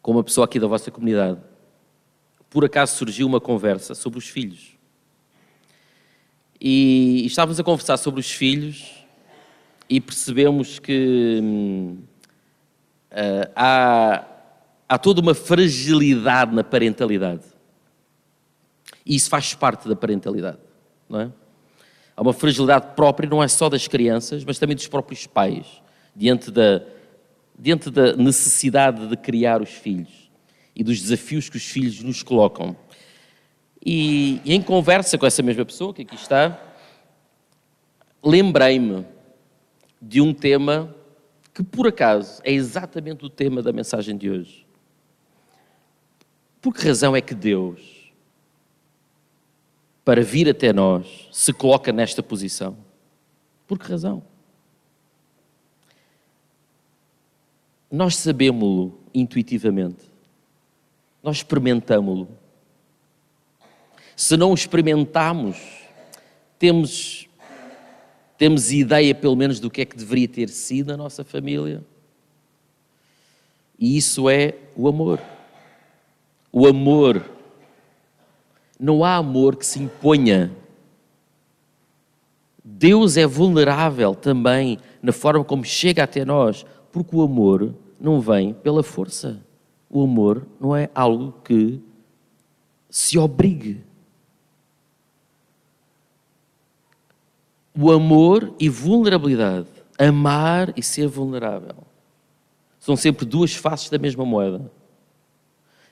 com 0.00 0.12
uma 0.12 0.22
pessoa 0.22 0.44
aqui 0.44 0.60
da 0.60 0.66
vossa 0.66 0.90
comunidade, 0.90 1.40
por 2.50 2.64
acaso 2.64 2.96
surgiu 2.96 3.26
uma 3.26 3.40
conversa 3.40 3.94
sobre 3.94 4.18
os 4.18 4.28
filhos. 4.28 4.76
E, 6.60 7.22
e 7.22 7.26
estávamos 7.26 7.58
a 7.58 7.64
conversar 7.64 7.96
sobre 7.96 8.20
os 8.20 8.30
filhos 8.30 9.04
e 9.88 10.00
percebemos 10.00 10.78
que 10.78 11.40
hum, 11.42 11.98
uh, 13.12 13.52
há, 13.54 14.24
há 14.88 14.98
toda 14.98 15.20
uma 15.20 15.34
fragilidade 15.34 16.54
na 16.54 16.64
parentalidade. 16.64 17.44
E 19.04 19.14
isso 19.14 19.28
faz 19.28 19.54
parte 19.54 19.88
da 19.88 19.96
parentalidade, 19.96 20.58
não 21.08 21.20
é? 21.20 21.32
Há 22.16 22.22
uma 22.22 22.32
fragilidade 22.32 22.94
própria, 22.94 23.28
não 23.28 23.42
é 23.42 23.48
só 23.48 23.68
das 23.68 23.88
crianças, 23.88 24.44
mas 24.44 24.58
também 24.58 24.76
dos 24.76 24.86
próprios 24.86 25.26
pais, 25.26 25.66
diante 26.14 26.50
da, 26.50 26.82
diante 27.58 27.90
da 27.90 28.14
necessidade 28.16 29.06
de 29.06 29.16
criar 29.16 29.62
os 29.62 29.70
filhos 29.70 30.30
e 30.74 30.84
dos 30.84 31.00
desafios 31.00 31.48
que 31.48 31.56
os 31.56 31.64
filhos 31.64 32.02
nos 32.02 32.22
colocam. 32.22 32.76
E, 33.84 34.40
e 34.44 34.54
em 34.54 34.62
conversa 34.62 35.18
com 35.18 35.26
essa 35.26 35.42
mesma 35.42 35.64
pessoa 35.64 35.92
que 35.92 36.02
aqui 36.02 36.14
está, 36.14 36.58
lembrei-me 38.22 39.04
de 40.00 40.20
um 40.20 40.32
tema 40.32 40.94
que, 41.54 41.62
por 41.62 41.86
acaso, 41.86 42.40
é 42.44 42.52
exatamente 42.52 43.24
o 43.24 43.30
tema 43.30 43.62
da 43.62 43.72
mensagem 43.72 44.16
de 44.16 44.30
hoje. 44.30 44.66
Por 46.60 46.72
que 46.74 46.86
razão 46.86 47.14
é 47.14 47.20
que 47.20 47.34
Deus, 47.34 48.12
para 50.04 50.22
vir 50.22 50.48
até 50.48 50.72
nós, 50.72 51.28
se 51.32 51.52
coloca 51.52 51.92
nesta 51.92 52.22
posição? 52.22 52.76
Por 53.66 53.78
que 53.78 53.88
razão? 53.88 54.22
Nós 57.90 58.16
sabemos-lo 58.16 58.98
intuitivamente, 59.12 60.04
nós 61.22 61.38
experimentamos-lo. 61.38 62.28
Se 64.16 64.36
não 64.36 64.52
o 64.52 64.54
experimentamos, 64.54 65.58
temos, 66.58 67.28
temos 68.42 68.72
ideia, 68.72 69.14
pelo 69.14 69.36
menos, 69.36 69.60
do 69.60 69.70
que 69.70 69.82
é 69.82 69.84
que 69.84 69.96
deveria 69.96 70.26
ter 70.26 70.48
sido 70.48 70.90
a 70.90 70.96
nossa 70.96 71.22
família. 71.22 71.80
E 73.78 73.96
isso 73.96 74.28
é 74.28 74.56
o 74.74 74.88
amor. 74.88 75.20
O 76.50 76.66
amor. 76.66 77.24
Não 78.80 79.04
há 79.04 79.14
amor 79.14 79.54
que 79.54 79.64
se 79.64 79.78
imponha. 79.80 80.50
Deus 82.64 83.16
é 83.16 83.28
vulnerável 83.28 84.12
também 84.12 84.76
na 85.00 85.12
forma 85.12 85.44
como 85.44 85.64
chega 85.64 86.02
até 86.02 86.24
nós, 86.24 86.66
porque 86.90 87.14
o 87.14 87.22
amor 87.22 87.72
não 88.00 88.20
vem 88.20 88.54
pela 88.54 88.82
força. 88.82 89.40
O 89.88 90.02
amor 90.02 90.44
não 90.60 90.74
é 90.74 90.90
algo 90.92 91.32
que 91.44 91.80
se 92.90 93.16
obrigue. 93.16 93.84
O 97.78 97.90
amor 97.90 98.54
e 98.60 98.68
vulnerabilidade, 98.68 99.66
amar 99.98 100.72
e 100.76 100.82
ser 100.82 101.06
vulnerável, 101.06 101.76
são 102.78 102.96
sempre 102.96 103.24
duas 103.24 103.54
faces 103.54 103.88
da 103.88 103.98
mesma 103.98 104.24
moeda. 104.24 104.70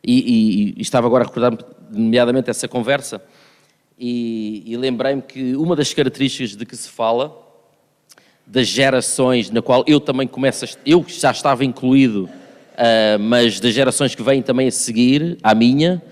E, 0.03 0.19
e, 0.19 0.75
e 0.79 0.83
estava 0.83 1.07
agora 1.07 1.25
a 1.25 1.27
recordar 1.27 1.57
nomeadamente 1.91 2.49
essa 2.49 2.67
conversa 2.67 3.23
e, 4.03 4.63
e 4.65 4.77
lembrei-me 4.79 5.21
que 5.21 5.55
uma 5.57 5.77
das 5.77 5.93
características 5.93 6.57
de 6.57 6.65
que 6.65 6.75
se 6.75 6.89
fala 6.89 7.37
das 8.47 8.67
gerações 8.67 9.51
na 9.51 9.61
qual 9.61 9.85
eu 9.87 10.01
também 10.01 10.27
começo, 10.27 10.65
a, 10.65 10.69
eu 10.87 11.05
já 11.07 11.31
estava 11.31 11.67
incluído, 11.67 12.25
uh, 12.25 13.19
mas 13.21 13.61
das 13.61 13.75
gerações 13.75 14.15
que 14.15 14.23
vêm 14.23 14.41
também 14.41 14.69
a 14.69 14.71
seguir, 14.71 15.37
à 15.43 15.55
minha, 15.55 16.03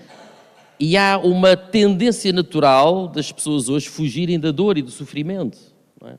e 0.79 0.95
há 0.95 1.17
uma 1.17 1.57
tendência 1.57 2.31
natural 2.31 3.07
das 3.07 3.31
pessoas 3.31 3.67
hoje 3.67 3.89
fugirem 3.89 4.39
da 4.39 4.51
dor 4.51 4.77
e 4.77 4.81
do 4.81 4.89
sofrimento. 4.89 5.57
É? 6.05 6.15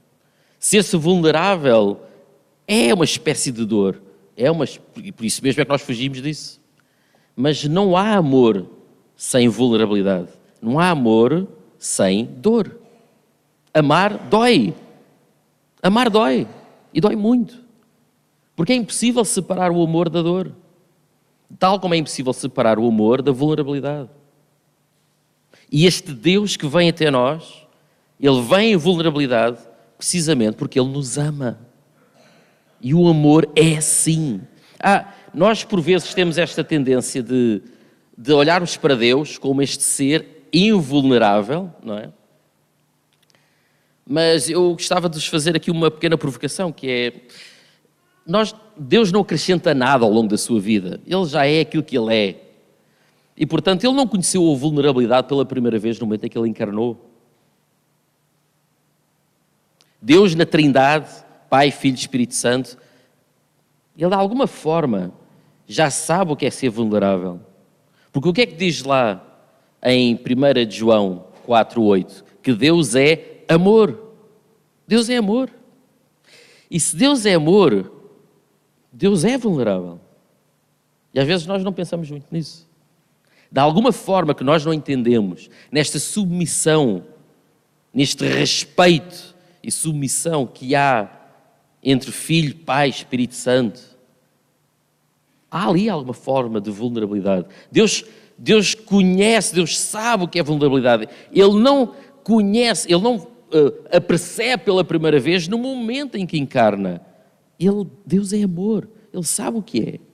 Ser-se 0.59 0.97
vulnerável 0.97 2.01
é 2.69 2.93
uma 2.93 3.05
espécie 3.05 3.51
de 3.51 3.65
dor, 3.65 4.01
é 4.37 4.51
uma, 4.51 4.67
por 5.17 5.25
isso 5.25 5.43
mesmo 5.43 5.63
é 5.63 5.65
que 5.65 5.71
nós 5.71 5.83
fugimos 5.83 6.21
disso. 6.21 6.61
Mas 7.35 7.65
não 7.65 7.97
há 7.97 8.17
amor 8.17 8.67
sem 9.17 9.49
vulnerabilidade. 9.49 10.29
Não 10.61 10.79
há 10.79 10.91
amor 10.91 11.49
sem 11.79 12.27
dor. 12.27 12.79
Amar 13.73 14.29
dói. 14.29 14.75
Amar 15.83 16.11
dói. 16.11 16.47
E 16.93 17.01
dói 17.01 17.17
muito. 17.17 17.63
Porque 18.55 18.73
é 18.73 18.77
impossível 18.77 19.25
separar 19.25 19.73
o 19.73 19.83
amor 19.83 20.11
da 20.11 20.21
dor. 20.21 20.53
Tal 21.59 21.81
como 21.81 21.95
é 21.95 21.97
impossível 21.97 22.33
separar 22.33 22.79
o 22.79 22.87
amor 22.87 23.23
da 23.23 23.33
vulnerabilidade. 23.33 24.11
E 25.71 25.87
este 25.87 26.13
Deus 26.13 26.57
que 26.57 26.67
vem 26.67 26.89
até 26.89 27.11
nós, 27.11 27.67
ele 28.21 28.43
vem 28.43 28.73
em 28.73 28.77
vulnerabilidade 28.77 29.59
precisamente 29.97 30.57
porque 30.57 30.81
ele 30.81 30.89
nos 30.89 31.19
ama. 31.19 31.59
E 32.81 32.95
o 32.95 33.07
amor 33.07 33.49
é 33.55 33.77
assim. 33.77 34.41
Ah, 34.79 35.13
nós 35.35 35.63
por 35.63 35.81
vezes 35.81 36.15
temos 36.15 36.39
esta 36.39 36.65
tendência 36.65 37.23
de, 37.23 37.63
de 38.17 38.33
olharmos 38.33 38.77
para 38.77 38.97
Deus 38.97 39.39
como 39.39 39.63
este 39.63 39.83
ser 39.83 40.47
invulnerável, 40.53 41.71
não 41.83 41.99
é? 41.99 42.11
Mas 44.07 44.51
eu 44.51 44.73
gostava 44.73 45.09
de 45.09 45.17
vos 45.17 45.27
fazer 45.27 45.55
aqui 45.55 45.71
uma 45.71 45.91
pequena 45.91 46.19
provocação, 46.19 46.73
que 46.73 46.91
é 46.91 47.13
nós, 48.27 48.55
Deus 48.77 49.13
não 49.13 49.21
acrescenta 49.21 49.75
nada 49.75 50.05
ao 50.05 50.11
longo 50.11 50.29
da 50.29 50.39
sua 50.39 50.61
vida. 50.61 51.01
Ele 51.07 51.25
já 51.27 51.47
é 51.47 51.61
aquilo 51.61 51.83
que 51.83 51.97
ele 51.97 52.15
é. 52.15 52.50
E 53.41 53.47
portanto, 53.47 53.83
ele 53.85 53.95
não 53.95 54.07
conheceu 54.07 54.53
a 54.53 54.55
vulnerabilidade 54.55 55.27
pela 55.27 55.47
primeira 55.47 55.79
vez 55.79 55.99
no 55.99 56.05
momento 56.05 56.27
em 56.27 56.29
que 56.29 56.37
ele 56.37 56.51
encarnou. 56.51 57.11
Deus 59.99 60.35
na 60.35 60.45
Trindade, 60.45 61.09
Pai, 61.49 61.71
Filho 61.71 61.95
e 61.95 61.99
Espírito 61.99 62.35
Santo, 62.35 62.77
ele 63.97 64.11
de 64.11 64.15
alguma 64.15 64.47
forma 64.47 65.11
já 65.67 65.89
sabe 65.89 66.33
o 66.33 66.37
que 66.37 66.45
é 66.45 66.51
ser 66.51 66.69
vulnerável. 66.69 67.41
Porque 68.13 68.29
o 68.29 68.33
que 68.35 68.43
é 68.43 68.47
que 68.47 68.57
diz 68.57 68.83
lá 68.83 69.25
em 69.83 70.17
1 70.17 70.71
João 70.71 71.25
4,8? 71.49 72.23
Que 72.43 72.53
Deus 72.53 72.95
é 72.95 73.43
amor. 73.49 74.13
Deus 74.87 75.09
é 75.09 75.17
amor. 75.17 75.49
E 76.71 76.79
se 76.79 76.95
Deus 76.95 77.25
é 77.25 77.33
amor, 77.33 77.91
Deus 78.93 79.25
é 79.25 79.39
vulnerável. 79.39 79.99
E 81.15 81.19
às 81.19 81.27
vezes 81.27 81.47
nós 81.47 81.65
não 81.65 81.73
pensamos 81.73 82.11
muito 82.11 82.27
nisso. 82.31 82.69
De 83.51 83.61
alguma 83.61 83.93
forma 83.93 84.35
que 84.35 84.45
nós 84.45 84.65
não 84.65 84.73
entendemos, 84.73 85.51
nesta 85.73 85.99
submissão, 85.99 87.05
neste 87.93 88.25
respeito 88.27 89.35
e 89.63 89.71
submissão 89.71 90.47
que 90.47 90.75
há 90.75 91.11
entre 91.83 92.13
Filho, 92.13 92.55
Pai, 92.55 92.89
Espírito 92.89 93.35
Santo, 93.35 93.91
Há 95.51 95.69
ali 95.69 95.89
alguma 95.89 96.15
forma 96.15 96.61
de 96.61 96.71
vulnerabilidade. 96.71 97.47
Deus, 97.73 98.05
Deus 98.39 98.75
conhece, 98.75 99.55
Deus 99.55 99.79
sabe 99.79 100.25
o 100.25 100.29
que 100.29 100.39
é 100.39 100.43
vulnerabilidade. 100.43 101.09
Ele 101.33 101.59
não 101.59 101.93
conhece, 102.23 102.91
ele 102.91 103.03
não 103.03 103.17
uh, 103.17 104.59
pela 104.65 104.85
primeira 104.85 105.19
vez 105.19 105.49
no 105.49 105.59
momento 105.59 106.17
em 106.17 106.25
que 106.25 106.39
encarna. 106.39 107.03
Ele, 107.59 107.87
Deus 108.07 108.33
é 108.33 108.43
amor, 108.43 108.89
Ele 109.13 109.25
sabe 109.25 109.59
o 109.59 109.63
que 109.63 109.81
é. 109.81 110.10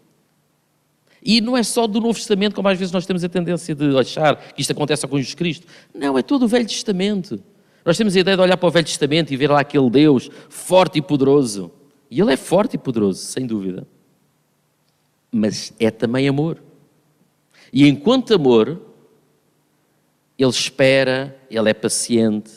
E 1.27 1.41
não 1.41 1.57
é 1.57 1.63
só 1.65 1.87
do 1.89 2.01
Novo 2.01 2.15
Testamento, 2.15 2.55
como 2.55 2.69
às 2.69 2.79
vezes 2.79 2.93
nós 2.93 3.05
temos 3.05 3.25
a 3.25 3.29
tendência 3.29 3.75
de 3.75 3.99
achar 3.99 4.37
que 4.37 4.61
isto 4.61 4.71
acontece 4.71 5.07
com 5.09 5.19
Jesus 5.19 5.35
Cristo. 5.35 5.67
Não, 5.93 6.17
é 6.17 6.23
todo 6.23 6.45
o 6.45 6.49
Velho 6.49 6.67
Testamento. 6.67 7.43
Nós 7.85 7.97
temos 7.97 8.15
a 8.15 8.21
ideia 8.21 8.37
de 8.37 8.43
olhar 8.43 8.57
para 8.57 8.69
o 8.69 8.71
Velho 8.71 8.87
Testamento 8.87 9.33
e 9.33 9.37
ver 9.37 9.51
lá 9.51 9.61
aquele 9.61 9.91
Deus 9.91 10.31
forte 10.49 10.99
e 10.99 11.03
poderoso. 11.03 11.73
E 12.09 12.21
Ele 12.21 12.33
é 12.33 12.37
forte 12.37 12.75
e 12.75 12.79
poderoso, 12.79 13.19
sem 13.19 13.45
dúvida 13.47 13.87
mas 15.37 15.73
é 15.79 15.91
também 15.91 16.27
amor. 16.29 16.63
E 17.73 17.87
enquanto 17.87 18.35
amor, 18.35 18.81
ele 20.39 20.51
espera, 20.51 21.39
ele 21.51 21.69
é 21.69 21.75
paciente, 21.75 22.53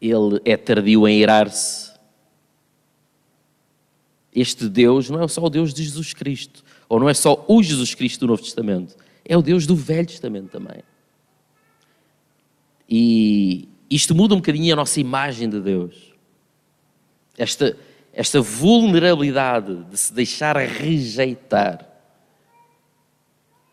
ele 0.00 0.40
é 0.44 0.56
tardio 0.56 1.06
em 1.06 1.20
irar-se. 1.20 1.85
Este 4.36 4.68
Deus 4.68 5.08
não 5.08 5.22
é 5.22 5.28
só 5.28 5.42
o 5.42 5.48
Deus 5.48 5.72
de 5.72 5.82
Jesus 5.82 6.12
Cristo, 6.12 6.62
ou 6.90 7.00
não 7.00 7.08
é 7.08 7.14
só 7.14 7.42
o 7.48 7.62
Jesus 7.62 7.94
Cristo 7.94 8.20
do 8.20 8.26
Novo 8.26 8.42
Testamento, 8.42 8.94
é 9.24 9.34
o 9.34 9.40
Deus 9.40 9.66
do 9.66 9.74
Velho 9.74 10.06
Testamento 10.06 10.50
também. 10.50 10.82
E 12.86 13.66
isto 13.88 14.14
muda 14.14 14.34
um 14.34 14.36
bocadinho 14.36 14.74
a 14.74 14.76
nossa 14.76 15.00
imagem 15.00 15.48
de 15.48 15.58
Deus. 15.58 16.12
Esta, 17.38 17.78
esta 18.12 18.42
vulnerabilidade 18.42 19.84
de 19.84 19.96
se 19.96 20.12
deixar 20.12 20.54
rejeitar, 20.58 21.88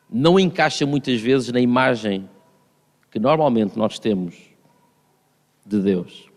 não 0.10 0.40
encaixa 0.40 0.86
muitas 0.86 1.20
vezes 1.20 1.52
na 1.52 1.60
imagem 1.60 2.30
que 3.12 3.20
normalmente 3.20 3.78
nós 3.78 4.00
temos 4.00 4.36
de 5.66 5.82
Deus. 5.82 6.30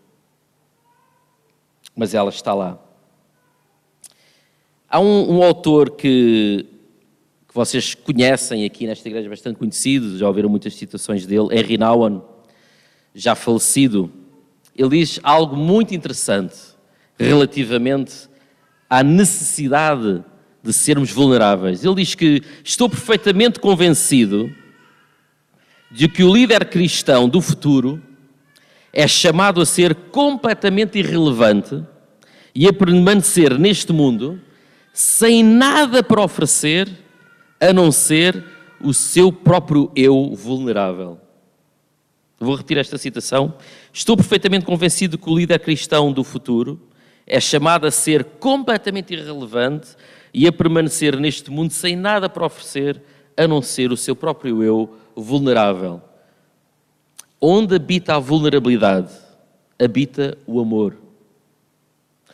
Mas 1.95 2.13
ela 2.13 2.29
está 2.29 2.53
lá. 2.53 2.86
Há 4.97 4.99
um, 4.99 5.37
um 5.37 5.43
autor 5.43 5.91
que, 5.91 6.65
que 7.47 7.53
vocês 7.53 7.93
conhecem 7.93 8.65
aqui 8.65 8.87
nesta 8.87 9.07
igreja, 9.07 9.29
bastante 9.29 9.59
conhecido, 9.59 10.17
já 10.17 10.27
ouviram 10.27 10.49
muitas 10.49 10.73
citações 10.73 11.23
dele, 11.23 11.49
é 11.51 11.61
Rinawan, 11.61 12.23
já 13.13 13.35
falecido. 13.35 14.11
Ele 14.75 14.89
diz 14.89 15.19
algo 15.21 15.55
muito 15.55 15.93
interessante 15.93 16.55
relativamente 17.15 18.27
à 18.89 19.03
necessidade 19.03 20.23
de 20.63 20.73
sermos 20.73 21.11
vulneráveis. 21.11 21.85
Ele 21.85 21.93
diz 21.93 22.15
que 22.15 22.41
estou 22.63 22.89
perfeitamente 22.89 23.59
convencido 23.59 24.51
de 25.91 26.07
que 26.07 26.23
o 26.23 26.33
líder 26.33 26.65
cristão 26.65 27.29
do 27.29 27.39
futuro 27.39 28.01
é 28.91 29.07
chamado 29.07 29.61
a 29.61 29.65
ser 29.67 29.93
completamente 29.93 30.97
irrelevante 30.97 31.83
e 32.55 32.67
a 32.67 32.73
permanecer 32.73 33.59
neste 33.59 33.93
mundo 33.93 34.41
sem 34.97 35.43
nada 35.43 36.01
para 36.01 36.23
oferecer 36.23 36.89
a 37.61 37.71
não 37.71 37.91
ser 37.91 38.43
o 38.81 38.91
seu 38.95 39.31
próprio 39.31 39.91
eu 39.95 40.33
vulnerável. 40.33 41.19
Vou 42.39 42.55
repetir 42.55 42.79
esta 42.79 42.97
citação. 42.97 43.53
Estou 43.93 44.17
perfeitamente 44.17 44.65
convencido 44.65 45.19
que 45.19 45.29
o 45.29 45.37
líder 45.37 45.59
cristão 45.59 46.11
do 46.11 46.23
futuro 46.23 46.81
é 47.27 47.39
chamado 47.39 47.85
a 47.85 47.91
ser 47.91 48.23
completamente 48.23 49.13
irrelevante 49.13 49.89
e 50.33 50.47
a 50.47 50.51
permanecer 50.51 51.15
neste 51.15 51.51
mundo 51.51 51.73
sem 51.73 51.95
nada 51.95 52.27
para 52.27 52.47
oferecer 52.47 52.99
a 53.37 53.47
não 53.47 53.61
ser 53.61 53.91
o 53.91 53.97
seu 53.97 54.15
próprio 54.15 54.63
eu 54.63 54.97
vulnerável. 55.15 56.01
Onde 57.39 57.75
habita 57.75 58.15
a 58.15 58.19
vulnerabilidade, 58.19 59.13
habita 59.79 60.35
o 60.47 60.59
amor. 60.59 60.97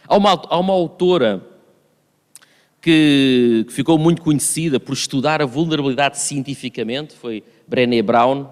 Há 0.07 0.15
uma, 0.15 0.31
há 0.31 0.57
uma 0.57 0.71
autora 0.71 1.51
que, 2.83 3.63
que 3.65 3.73
ficou 3.73 3.97
muito 3.97 4.21
conhecida 4.21 4.77
por 4.77 4.91
estudar 4.91 5.41
a 5.41 5.45
vulnerabilidade 5.45 6.19
cientificamente, 6.19 7.15
foi 7.15 7.41
Brené 7.65 8.01
Brown, 8.01 8.45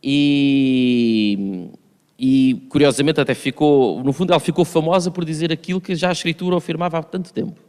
e, 0.00 1.68
e 2.16 2.64
curiosamente 2.68 3.20
até 3.20 3.34
ficou, 3.34 4.04
no 4.04 4.12
fundo 4.12 4.32
ela 4.32 4.38
ficou 4.38 4.64
famosa 4.64 5.10
por 5.10 5.24
dizer 5.24 5.52
aquilo 5.52 5.80
que 5.80 5.96
já 5.96 6.10
a 6.10 6.12
escritura 6.12 6.56
afirmava 6.56 6.98
há 6.98 7.02
tanto 7.02 7.32
tempo. 7.32 7.60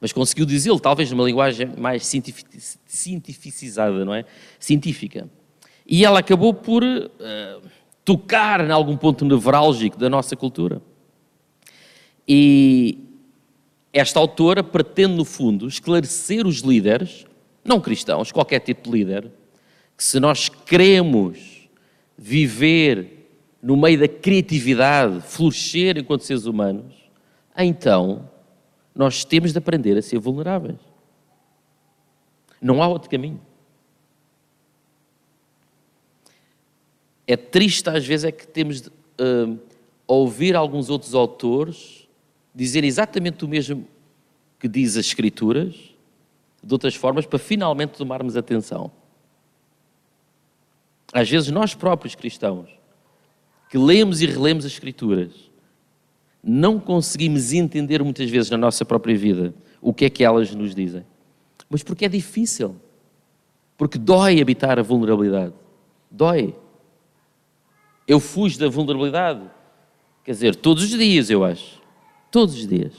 Mas 0.00 0.14
conseguiu 0.14 0.46
dizê-lo, 0.46 0.80
talvez 0.80 1.10
numa 1.10 1.24
linguagem 1.24 1.68
mais 1.76 2.06
cientificizada, 2.86 4.02
não 4.02 4.14
é? 4.14 4.24
Científica. 4.58 5.28
E 5.86 6.06
ela 6.06 6.20
acabou 6.20 6.54
por 6.54 6.82
uh, 6.82 7.62
tocar 8.02 8.66
em 8.66 8.70
algum 8.70 8.96
ponto 8.96 9.26
nevrálgico 9.26 9.98
da 9.98 10.08
nossa 10.08 10.34
cultura. 10.34 10.80
E 12.26 13.04
esta 13.94 14.18
autora 14.18 14.64
pretende, 14.64 15.14
no 15.14 15.24
fundo, 15.24 15.68
esclarecer 15.68 16.48
os 16.48 16.58
líderes, 16.58 17.24
não 17.64 17.80
cristãos, 17.80 18.32
qualquer 18.32 18.58
tipo 18.58 18.90
de 18.90 18.90
líder, 18.90 19.30
que 19.96 20.02
se 20.02 20.18
nós 20.18 20.48
queremos 20.48 21.68
viver 22.18 23.28
no 23.62 23.76
meio 23.76 24.00
da 24.00 24.08
criatividade, 24.08 25.20
florescer 25.20 25.96
enquanto 25.96 26.24
seres 26.24 26.44
humanos, 26.44 26.92
então 27.56 28.28
nós 28.92 29.24
temos 29.24 29.52
de 29.52 29.58
aprender 29.58 29.96
a 29.96 30.02
ser 30.02 30.18
vulneráveis. 30.18 30.80
Não 32.60 32.82
há 32.82 32.88
outro 32.88 33.08
caminho. 33.08 33.40
É 37.28 37.36
triste 37.36 37.88
às 37.88 38.04
vezes 38.04 38.24
é 38.24 38.32
que 38.32 38.46
temos 38.46 38.82
de 38.82 38.88
uh, 38.88 39.58
ouvir 40.04 40.56
alguns 40.56 40.90
outros 40.90 41.14
autores 41.14 42.03
dizer 42.54 42.84
exatamente 42.84 43.44
o 43.44 43.48
mesmo 43.48 43.86
que 44.58 44.68
diz 44.68 44.96
as 44.96 45.06
Escrituras, 45.06 45.74
de 46.62 46.72
outras 46.72 46.94
formas, 46.94 47.26
para 47.26 47.38
finalmente 47.38 47.90
tomarmos 47.90 48.36
atenção. 48.36 48.90
Às 51.12 51.28
vezes 51.28 51.50
nós 51.50 51.74
próprios 51.74 52.14
cristãos, 52.14 52.68
que 53.68 53.76
lemos 53.76 54.22
e 54.22 54.26
relemos 54.26 54.64
as 54.64 54.72
Escrituras, 54.72 55.32
não 56.42 56.78
conseguimos 56.78 57.52
entender 57.52 58.02
muitas 58.02 58.28
vezes 58.30 58.50
na 58.50 58.56
nossa 58.56 58.84
própria 58.84 59.16
vida 59.16 59.54
o 59.80 59.92
que 59.92 60.04
é 60.04 60.10
que 60.10 60.22
elas 60.22 60.54
nos 60.54 60.74
dizem. 60.74 61.04
Mas 61.68 61.82
porque 61.82 62.04
é 62.04 62.08
difícil. 62.08 62.76
Porque 63.76 63.98
dói 63.98 64.40
habitar 64.40 64.78
a 64.78 64.82
vulnerabilidade. 64.82 65.54
Dói. 66.10 66.54
Eu 68.06 68.20
fujo 68.20 68.58
da 68.58 68.68
vulnerabilidade. 68.68 69.42
Quer 70.22 70.32
dizer, 70.32 70.56
todos 70.56 70.84
os 70.84 70.90
dias, 70.90 71.30
eu 71.30 71.44
acho. 71.44 71.82
Todos 72.34 72.56
os 72.56 72.66
dias. 72.66 72.92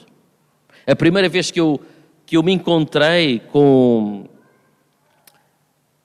A 0.88 0.96
primeira 0.96 1.28
vez 1.28 1.52
que 1.52 1.60
eu, 1.60 1.78
que 2.26 2.38
eu 2.38 2.42
me 2.42 2.54
encontrei 2.54 3.40
com, 3.52 4.30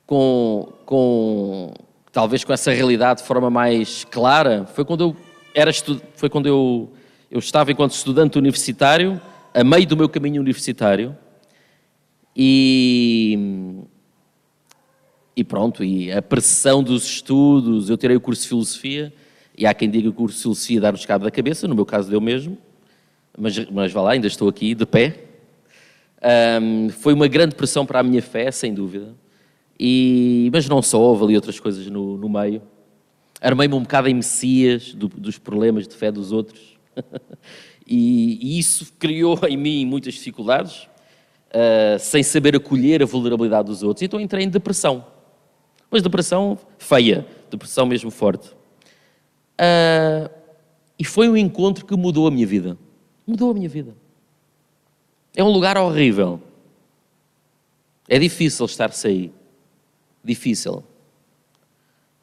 com, 0.05 0.73
com 0.85 1.73
talvez 2.11 2.43
com 2.43 2.53
essa 2.53 2.73
realidade 2.73 3.21
de 3.21 3.29
forma 3.29 3.49
mais 3.49 4.03
clara, 4.03 4.67
foi 4.75 4.85
quando 4.85 5.05
eu 5.05 5.17
era 5.55 5.71
foi 6.17 6.29
quando 6.29 6.47
eu, 6.47 6.91
eu 7.31 7.39
estava 7.39 7.71
enquanto 7.71 7.93
estudante 7.93 8.37
universitário, 8.37 9.21
a 9.55 9.63
meio 9.63 9.87
do 9.87 9.97
meu 9.97 10.09
caminho 10.09 10.43
universitário, 10.43 11.17
e, 12.35 13.79
e 15.37 15.45
pronto, 15.45 15.85
e 15.85 16.11
a 16.11 16.21
pressão 16.21 16.83
dos 16.83 17.05
estudos, 17.05 17.89
eu 17.91 17.97
tirei 17.97 18.17
o 18.17 18.21
curso 18.21 18.43
de 18.43 18.49
filosofia, 18.49 19.15
e 19.57 19.69
há 19.69 19.73
quem 19.73 19.89
diga 19.89 20.03
que 20.03 20.09
o 20.09 20.13
curso 20.15 20.37
de 20.37 20.43
filosofia 20.43 20.81
dá-nos 20.81 21.07
cabo 21.07 21.23
da 21.23 21.31
cabeça, 21.31 21.69
no 21.69 21.77
meu 21.77 21.87
caso 21.87 22.11
deu 22.11 22.21
mesmo, 22.21 22.59
mas, 23.39 23.59
mas 23.71 23.93
vá 23.93 24.03
lá, 24.03 24.13
ainda 24.13 24.27
estou 24.27 24.49
aqui 24.49 24.75
de 24.75 24.87
pé. 24.87 25.25
Um, 26.63 26.91
foi 26.91 27.15
uma 27.15 27.27
grande 27.27 27.55
pressão 27.55 27.87
para 27.87 28.01
a 28.01 28.03
minha 28.03 28.23
fé, 28.23 28.51
sem 28.51 28.75
dúvida. 28.75 29.15
E, 29.79 30.51
mas 30.53 30.69
não 30.69 30.83
só, 30.83 31.01
houve 31.01 31.25
ali 31.25 31.37
outras 31.37 31.59
coisas 31.59 31.87
no, 31.87 32.17
no 32.17 32.29
meio. 32.29 32.63
Armei-me 33.41 33.75
um 33.75 33.83
bocado 33.83 34.09
em 34.09 34.15
Messias 34.15 34.93
do, 34.93 35.09
dos 35.09 35.39
problemas 35.39 35.89
de 35.89 35.95
fé 35.95 36.13
dos 36.13 36.33
outros. 36.33 36.79
e, 37.87 38.57
e, 38.57 38.59
isso 38.59 38.93
criou 38.99 39.39
em 39.49 39.57
mim 39.57 39.87
muitas 39.87 40.13
dificuldades, 40.15 40.83
uh, 41.49 41.99
sem 41.99 42.23
saber 42.23 42.55
acolher 42.55 43.03
a 43.03 43.07
vulnerabilidade 43.07 43.69
dos 43.69 43.83
outros. 43.83 44.03
Então 44.03 44.21
entrei 44.21 44.45
em 44.45 44.51
depressão. 44.51 45.07
Mas 45.91 46.03
depressão 46.03 46.59
feia, 46.79 47.27
depressão 47.51 47.87
mesmo 47.87 48.11
forte. 48.11 48.49
Uh, 49.59 50.31
e 50.99 51.05
foi 51.05 51.27
um 51.31 51.37
encontro 51.37 51.87
que 51.87 51.97
mudou 51.97 52.27
a 52.27 52.31
minha 52.31 52.47
vida. 52.47 52.77
Mudou 53.31 53.53
a 53.53 53.55
minha 53.55 53.69
vida. 53.69 53.95
É 55.37 55.45
um 55.45 55.51
lugar 55.51 55.79
horrível. 55.79 56.43
É 58.09 58.19
difícil 58.19 58.67
estar-se 58.67 59.07
aí 59.07 59.33
difícil. 60.25 60.83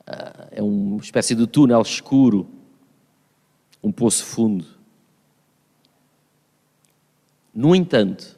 Ah, 0.06 0.50
é 0.52 0.62
uma 0.62 0.98
espécie 0.98 1.34
de 1.34 1.48
túnel 1.48 1.82
escuro, 1.82 2.46
um 3.82 3.90
poço 3.90 4.26
fundo. 4.26 4.66
No 7.56 7.74
entanto, 7.74 8.38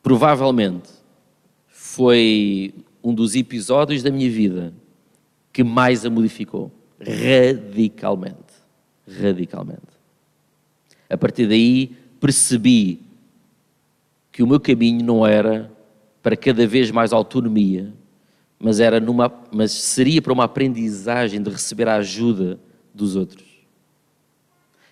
provavelmente 0.00 0.90
foi 1.66 2.72
um 3.02 3.12
dos 3.12 3.34
episódios 3.34 4.04
da 4.04 4.12
minha 4.12 4.30
vida 4.30 4.72
que 5.52 5.64
mais 5.64 6.06
a 6.06 6.10
modificou 6.10 6.70
radicalmente. 7.00 8.54
Radicalmente. 9.20 9.97
A 11.08 11.16
partir 11.16 11.46
daí 11.46 11.96
percebi 12.20 13.00
que 14.30 14.42
o 14.42 14.46
meu 14.46 14.60
caminho 14.60 15.04
não 15.04 15.26
era 15.26 15.70
para 16.22 16.36
cada 16.36 16.66
vez 16.66 16.90
mais 16.90 17.12
autonomia, 17.12 17.92
mas, 18.58 18.80
era 18.80 19.00
numa, 19.00 19.32
mas 19.52 19.72
seria 19.72 20.20
para 20.20 20.32
uma 20.32 20.44
aprendizagem 20.44 21.40
de 21.40 21.50
receber 21.50 21.88
a 21.88 21.96
ajuda 21.96 22.58
dos 22.92 23.16
outros. 23.16 23.46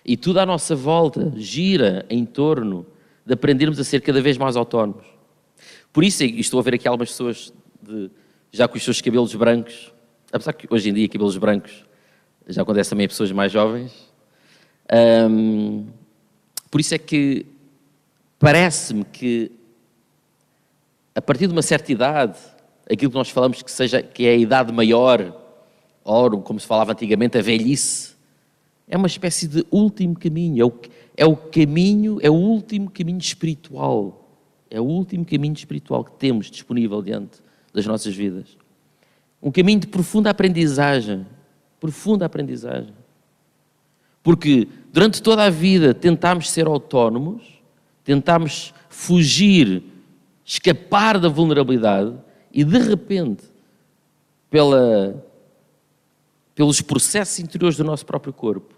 E 0.05 0.15
tudo 0.15 0.39
à 0.39 0.45
nossa 0.45 0.75
volta 0.75 1.33
gira 1.35 2.05
em 2.09 2.25
torno 2.25 2.85
de 3.25 3.33
aprendermos 3.33 3.77
a 3.79 3.83
ser 3.83 4.01
cada 4.01 4.21
vez 4.21 4.37
mais 4.37 4.55
autónomos. 4.55 5.05
Por 5.91 6.03
isso, 6.03 6.23
estou 6.23 6.59
a 6.59 6.63
ver 6.63 6.75
aqui 6.75 6.87
algumas 6.87 7.09
pessoas 7.09 7.53
de, 7.81 8.09
já 8.51 8.67
com 8.67 8.77
os 8.77 8.83
seus 8.83 9.01
cabelos 9.01 9.35
brancos, 9.35 9.93
apesar 10.31 10.53
que 10.53 10.65
hoje 10.69 10.89
em 10.89 10.93
dia 10.93 11.09
cabelos 11.09 11.37
brancos 11.37 11.85
já 12.47 12.61
acontece 12.61 12.89
também 12.89 13.05
a 13.05 13.09
pessoas 13.09 13.31
mais 13.31 13.51
jovens. 13.51 14.13
Um, 15.29 15.87
por 16.77 16.81
isso 16.81 16.93
é 16.93 16.99
que 16.99 17.43
parece-me 18.37 19.03
que 19.03 19.51
a 21.15 21.19
partir 21.19 21.47
de 21.47 21.53
uma 21.53 21.63
certa 21.63 21.91
idade 21.91 22.37
aquilo 22.87 23.09
que 23.09 23.17
nós 23.17 23.31
falamos 23.31 23.63
que, 23.63 23.71
seja, 23.71 24.03
que 24.03 24.27
é 24.27 24.33
a 24.33 24.35
idade 24.35 24.71
maior, 24.71 25.35
ou 26.03 26.39
como 26.39 26.59
se 26.59 26.67
falava 26.67 26.91
antigamente, 26.91 27.35
a 27.35 27.41
velhice, 27.41 28.11
é 28.87 28.95
uma 28.95 29.07
espécie 29.07 29.47
de 29.47 29.65
último 29.71 30.15
caminho, 30.19 30.61
é 30.61 30.65
o, 30.65 30.73
é 31.17 31.25
o 31.25 31.35
caminho, 31.35 32.19
é 32.21 32.29
o 32.29 32.35
último 32.35 32.91
caminho 32.91 33.17
espiritual, 33.17 34.29
é 34.69 34.79
o 34.79 34.85
último 34.85 35.25
caminho 35.25 35.55
espiritual 35.55 36.03
que 36.03 36.11
temos 36.11 36.51
disponível 36.51 37.01
diante 37.01 37.39
das 37.73 37.87
nossas 37.87 38.15
vidas. 38.15 38.55
Um 39.41 39.49
caminho 39.49 39.79
de 39.79 39.87
profunda 39.87 40.29
aprendizagem, 40.29 41.25
profunda 41.79 42.27
aprendizagem. 42.27 42.93
Porque 44.27 44.67
durante 44.91 45.23
toda 45.23 45.45
a 45.45 45.49
vida 45.49 45.93
tentámos 45.93 46.49
ser 46.49 46.67
autónomos, 46.67 47.61
tentámos 48.03 48.73
fugir, 48.89 49.81
escapar 50.43 51.17
da 51.17 51.29
vulnerabilidade, 51.29 52.13
e 52.51 52.61
de 52.65 52.77
repente, 52.77 53.45
pela, 54.49 55.25
pelos 56.53 56.81
processos 56.81 57.39
interiores 57.39 57.77
do 57.77 57.85
nosso 57.85 58.05
próprio 58.05 58.33
corpo, 58.33 58.75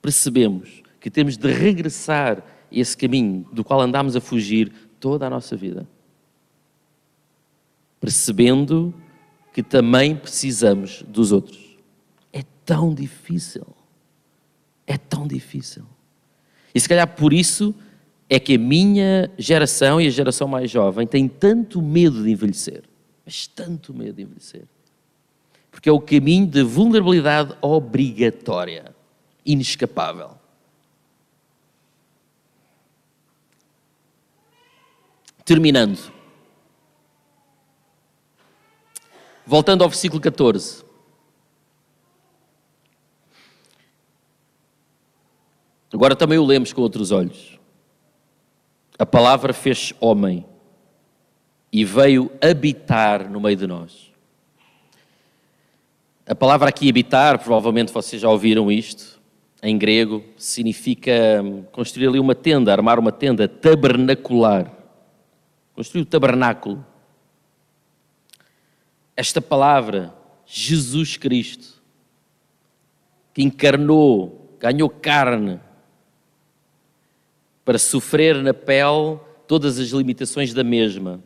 percebemos 0.00 0.82
que 0.98 1.10
temos 1.10 1.36
de 1.36 1.52
regressar 1.52 2.42
esse 2.72 2.96
caminho 2.96 3.46
do 3.52 3.62
qual 3.62 3.78
andámos 3.78 4.16
a 4.16 4.22
fugir 4.22 4.72
toda 4.98 5.26
a 5.26 5.30
nossa 5.30 5.54
vida. 5.54 5.86
Percebendo 8.00 8.94
que 9.52 9.62
também 9.62 10.16
precisamos 10.16 11.04
dos 11.06 11.30
outros. 11.30 11.76
É 12.32 12.42
tão 12.64 12.94
difícil. 12.94 13.66
É 14.86 14.96
tão 14.96 15.26
difícil. 15.26 15.84
E 16.74 16.80
se 16.80 16.88
calhar 16.88 17.06
por 17.06 17.32
isso 17.32 17.74
é 18.28 18.40
que 18.40 18.54
a 18.54 18.58
minha 18.58 19.30
geração 19.38 20.00
e 20.00 20.06
a 20.06 20.10
geração 20.10 20.48
mais 20.48 20.70
jovem 20.70 21.06
têm 21.06 21.28
tanto 21.28 21.82
medo 21.82 22.22
de 22.22 22.30
envelhecer. 22.30 22.82
Mas 23.24 23.46
tanto 23.46 23.92
medo 23.92 24.14
de 24.14 24.22
envelhecer. 24.22 24.64
Porque 25.70 25.88
é 25.88 25.92
o 25.92 26.00
caminho 26.00 26.46
de 26.46 26.62
vulnerabilidade 26.62 27.54
obrigatória, 27.60 28.94
inescapável. 29.44 30.30
Terminando. 35.44 36.12
Voltando 39.46 39.82
ao 39.82 39.90
versículo 39.90 40.20
14. 40.20 40.84
Agora 45.92 46.16
também 46.16 46.38
o 46.38 46.44
lemos 46.44 46.72
com 46.72 46.80
outros 46.80 47.10
olhos. 47.10 47.58
A 48.98 49.04
palavra 49.04 49.52
fez 49.52 49.92
homem 50.00 50.46
e 51.72 51.84
veio 51.84 52.30
habitar 52.40 53.28
no 53.30 53.40
meio 53.40 53.56
de 53.56 53.66
nós. 53.66 54.10
A 56.26 56.34
palavra 56.34 56.68
aqui 56.68 56.88
habitar, 56.88 57.38
provavelmente 57.38 57.92
vocês 57.92 58.22
já 58.22 58.28
ouviram 58.28 58.70
isto, 58.70 59.20
em 59.62 59.76
grego, 59.76 60.24
significa 60.36 61.12
construir 61.72 62.08
ali 62.08 62.18
uma 62.18 62.34
tenda, 62.34 62.72
armar 62.72 62.98
uma 62.98 63.12
tenda, 63.12 63.46
tabernacular. 63.46 64.72
Construir 65.74 66.02
o 66.02 66.06
tabernáculo. 66.06 66.84
Esta 69.16 69.40
palavra, 69.40 70.14
Jesus 70.46 71.16
Cristo, 71.16 71.82
que 73.32 73.42
encarnou, 73.42 74.56
ganhou 74.58 74.88
carne, 74.88 75.60
para 77.64 77.78
sofrer 77.78 78.42
na 78.42 78.52
pele 78.52 79.18
todas 79.46 79.78
as 79.78 79.88
limitações 79.88 80.52
da 80.52 80.64
mesma. 80.64 81.22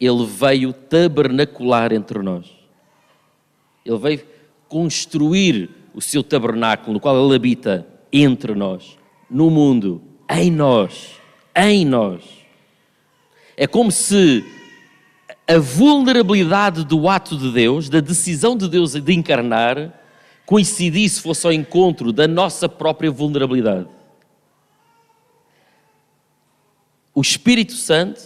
Ele 0.00 0.26
veio 0.26 0.72
tabernacular 0.72 1.92
entre 1.92 2.20
nós. 2.20 2.50
Ele 3.84 3.98
veio 3.98 4.20
construir 4.68 5.70
o 5.94 6.00
seu 6.00 6.22
tabernáculo, 6.22 6.94
no 6.94 7.00
qual 7.00 7.24
ele 7.24 7.36
habita 7.36 7.86
entre 8.12 8.54
nós, 8.54 8.96
no 9.30 9.50
mundo, 9.50 10.02
em 10.30 10.50
nós, 10.50 11.12
em 11.54 11.84
nós. 11.84 12.22
É 13.56 13.66
como 13.66 13.90
se 13.90 14.44
a 15.46 15.58
vulnerabilidade 15.58 16.84
do 16.84 17.08
ato 17.08 17.36
de 17.36 17.50
Deus, 17.52 17.88
da 17.88 18.00
decisão 18.00 18.56
de 18.56 18.68
Deus 18.68 18.94
de 18.94 19.12
encarnar, 19.12 19.92
coincidisse, 20.46 21.20
fosse 21.20 21.46
ao 21.46 21.52
encontro 21.52 22.12
da 22.12 22.26
nossa 22.26 22.68
própria 22.68 23.10
vulnerabilidade. 23.10 23.88
O 27.14 27.20
Espírito 27.20 27.74
Santo 27.74 28.20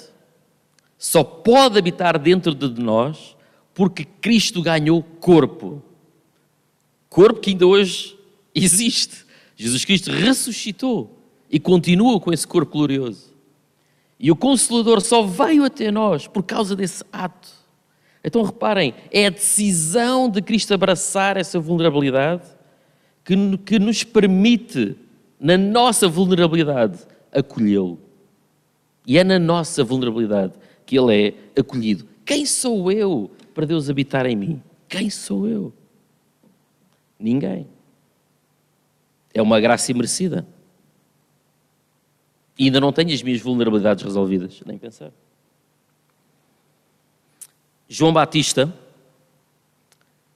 só 0.98 1.22
pode 1.22 1.78
habitar 1.78 2.18
dentro 2.18 2.54
de 2.54 2.80
nós 2.80 3.36
porque 3.74 4.04
Cristo 4.04 4.62
ganhou 4.62 5.02
corpo. 5.02 5.82
Corpo 7.08 7.40
que 7.40 7.50
ainda 7.50 7.66
hoje 7.66 8.16
existe. 8.54 9.26
Jesus 9.54 9.84
Cristo 9.84 10.10
ressuscitou 10.10 11.18
e 11.50 11.58
continua 11.58 12.20
com 12.20 12.32
esse 12.32 12.46
corpo 12.46 12.72
glorioso. 12.72 13.34
E 14.18 14.30
o 14.30 14.36
Consolador 14.36 15.00
só 15.00 15.22
veio 15.22 15.64
até 15.64 15.90
nós 15.90 16.26
por 16.26 16.42
causa 16.42 16.74
desse 16.74 17.04
ato. 17.12 17.48
Então 18.24 18.42
reparem, 18.42 18.94
é 19.12 19.26
a 19.26 19.30
decisão 19.30 20.28
de 20.28 20.42
Cristo 20.42 20.74
abraçar 20.74 21.36
essa 21.36 21.60
vulnerabilidade 21.60 22.44
que, 23.24 23.34
que 23.58 23.78
nos 23.78 24.02
permite, 24.02 24.96
na 25.38 25.56
nossa 25.58 26.08
vulnerabilidade, 26.08 26.98
acolhê-lo. 27.30 28.05
E 29.06 29.16
é 29.16 29.22
na 29.22 29.38
nossa 29.38 29.84
vulnerabilidade 29.84 30.54
que 30.84 30.98
Ele 30.98 31.28
é 31.28 31.60
acolhido. 31.60 32.06
Quem 32.24 32.44
sou 32.44 32.90
eu 32.90 33.30
para 33.54 33.64
Deus 33.64 33.88
habitar 33.88 34.26
em 34.26 34.34
mim? 34.34 34.62
Quem 34.88 35.08
sou 35.08 35.46
eu? 35.46 35.72
Ninguém. 37.18 37.68
É 39.32 39.40
uma 39.40 39.60
graça 39.60 39.92
imerecida. 39.92 40.46
E 42.58 42.64
ainda 42.64 42.80
não 42.80 42.92
tenho 42.92 43.12
as 43.12 43.22
minhas 43.22 43.40
vulnerabilidades 43.40 44.02
resolvidas, 44.02 44.60
nem 44.66 44.78
pensar. 44.78 45.12
João 47.88 48.12
Batista 48.12 48.72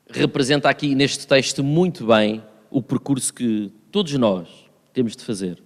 representa 0.08 0.68
aqui 0.68 0.94
neste 0.94 1.26
texto 1.26 1.64
muito 1.64 2.06
bem 2.06 2.44
o 2.70 2.80
percurso 2.80 3.32
que 3.34 3.72
todos 3.90 4.12
nós 4.14 4.48
temos 4.92 5.16
de 5.16 5.24
fazer 5.24 5.60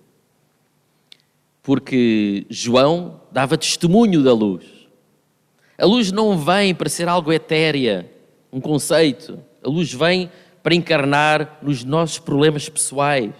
porque 1.64 2.46
João 2.50 3.22
dava 3.32 3.56
testemunho 3.56 4.22
da 4.22 4.34
luz. 4.34 4.64
A 5.78 5.86
luz 5.86 6.12
não 6.12 6.38
vem 6.38 6.74
para 6.74 6.90
ser 6.90 7.08
algo 7.08 7.32
etérea, 7.32 8.08
um 8.52 8.60
conceito. 8.60 9.40
A 9.64 9.68
luz 9.68 9.92
vem 9.92 10.30
para 10.62 10.74
encarnar 10.74 11.58
nos 11.62 11.82
nossos 11.82 12.18
problemas 12.18 12.68
pessoais. 12.68 13.32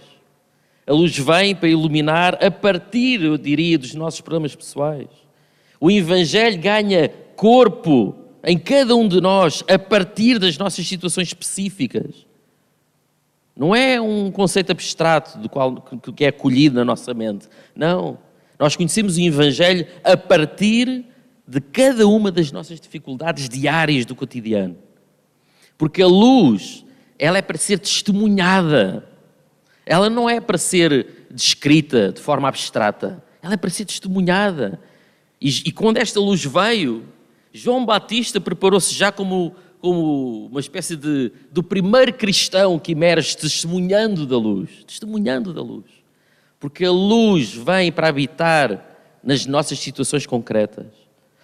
A 0.86 0.92
luz 0.92 1.16
vem 1.16 1.54
para 1.54 1.68
iluminar 1.68 2.42
a 2.42 2.50
partir, 2.50 3.22
eu 3.22 3.36
diria, 3.36 3.78
dos 3.78 3.94
nossos 3.94 4.22
problemas 4.22 4.56
pessoais. 4.56 5.08
O 5.78 5.90
Evangelho 5.90 6.58
ganha 6.58 7.10
corpo 7.36 8.16
em 8.42 8.58
cada 8.58 8.96
um 8.96 9.06
de 9.06 9.20
nós 9.20 9.62
a 9.68 9.78
partir 9.78 10.38
das 10.38 10.56
nossas 10.56 10.86
situações 10.86 11.28
específicas. 11.28 12.26
Não 13.56 13.74
é 13.74 14.00
um 14.00 14.30
conceito 14.30 14.72
abstrato 14.72 15.38
do 15.38 15.48
qual 15.48 15.76
que 16.16 16.24
é 16.24 16.28
acolhido 16.28 16.76
na 16.76 16.84
nossa 16.84 17.14
mente. 17.14 17.48
Não. 17.74 18.18
Nós 18.58 18.74
conhecemos 18.74 19.16
o 19.16 19.20
Evangelho 19.20 19.86
a 20.02 20.16
partir 20.16 21.04
de 21.46 21.60
cada 21.60 22.06
uma 22.08 22.32
das 22.32 22.50
nossas 22.50 22.80
dificuldades 22.80 23.48
diárias 23.48 24.04
do 24.04 24.14
cotidiano. 24.14 24.76
Porque 25.78 26.02
a 26.02 26.06
luz, 26.06 26.84
ela 27.18 27.38
é 27.38 27.42
para 27.42 27.58
ser 27.58 27.78
testemunhada. 27.78 29.08
Ela 29.86 30.08
não 30.08 30.28
é 30.28 30.40
para 30.40 30.58
ser 30.58 31.26
descrita 31.30 32.12
de 32.12 32.20
forma 32.20 32.48
abstrata. 32.48 33.22
Ela 33.42 33.54
é 33.54 33.56
para 33.56 33.70
ser 33.70 33.84
testemunhada. 33.84 34.80
E, 35.40 35.48
e 35.66 35.72
quando 35.72 35.98
esta 35.98 36.18
luz 36.18 36.44
veio, 36.44 37.04
João 37.52 37.84
Batista 37.84 38.40
preparou-se 38.40 38.94
já 38.94 39.12
como 39.12 39.54
como 39.84 40.46
uma 40.46 40.60
espécie 40.60 40.96
de 40.96 41.30
do 41.52 41.62
primeiro 41.62 42.10
cristão 42.10 42.78
que 42.78 42.92
emerge 42.92 43.36
testemunhando 43.36 44.24
da 44.24 44.38
luz, 44.38 44.70
testemunhando 44.86 45.52
da 45.52 45.60
luz. 45.60 45.84
Porque 46.58 46.86
a 46.86 46.90
luz 46.90 47.52
vem 47.52 47.92
para 47.92 48.08
habitar 48.08 48.82
nas 49.22 49.44
nossas 49.44 49.78
situações 49.78 50.24
concretas. 50.24 50.86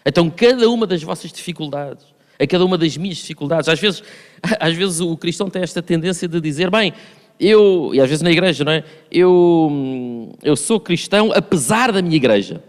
Então, 0.07 0.31
cada 0.31 0.71
uma 0.71 0.87
das 0.87 1.03
vossas 1.03 1.31
dificuldades, 1.31 2.07
a 2.41 2.47
cada 2.47 2.65
uma 2.65 2.79
das 2.79 2.97
minhas 2.97 3.19
dificuldades, 3.19 3.69
às 3.69 3.79
vezes, 3.79 4.03
às 4.59 4.75
vezes 4.75 5.01
o 5.01 5.15
cristão 5.19 5.51
tem 5.51 5.61
esta 5.61 5.83
tendência 5.83 6.27
de 6.27 6.41
dizer, 6.41 6.71
bem, 6.71 6.95
eu, 7.39 7.91
e 7.93 8.01
às 8.01 8.09
vezes 8.09 8.23
na 8.23 8.31
igreja, 8.31 8.65
não 8.65 8.73
é? 8.73 8.85
Eu, 9.13 10.33
eu 10.43 10.57
sou 10.57 10.81
cristão 10.81 11.31
apesar 11.35 11.93
da 11.93 12.01
minha 12.01 12.17
igreja. 12.17 12.65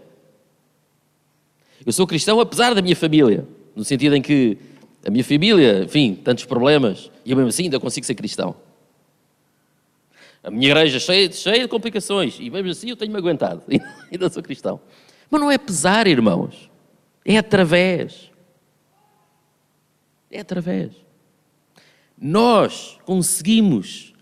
Eu 1.86 1.92
sou 1.94 2.06
cristão 2.06 2.38
apesar 2.40 2.74
da 2.74 2.82
minha 2.82 2.94
família, 2.94 3.48
no 3.74 3.82
sentido 3.82 4.14
em 4.14 4.20
que 4.20 4.58
a 5.04 5.10
minha 5.10 5.24
família, 5.24 5.84
enfim, 5.84 6.14
tantos 6.14 6.44
problemas, 6.44 7.10
e 7.24 7.30
eu 7.30 7.36
mesmo 7.36 7.48
assim 7.48 7.64
ainda 7.64 7.80
consigo 7.80 8.06
ser 8.06 8.14
cristão. 8.14 8.54
A 10.42 10.50
minha 10.50 10.70
igreja 10.70 10.98
cheia, 10.98 11.30
cheia 11.30 11.60
de 11.62 11.68
complicações, 11.68 12.38
e 12.38 12.48
mesmo 12.50 12.70
assim 12.70 12.90
eu 12.90 12.96
tenho-me 12.96 13.18
aguentado, 13.18 13.62
ainda 14.10 14.30
sou 14.30 14.42
cristão. 14.42 14.80
Mas 15.30 15.40
não 15.40 15.50
é 15.50 15.58
pesar, 15.58 16.06
irmãos, 16.06 16.70
é 17.24 17.36
através. 17.36 18.30
É 20.30 20.40
através. 20.40 20.92
Nós 22.16 22.98
conseguimos 23.04 24.12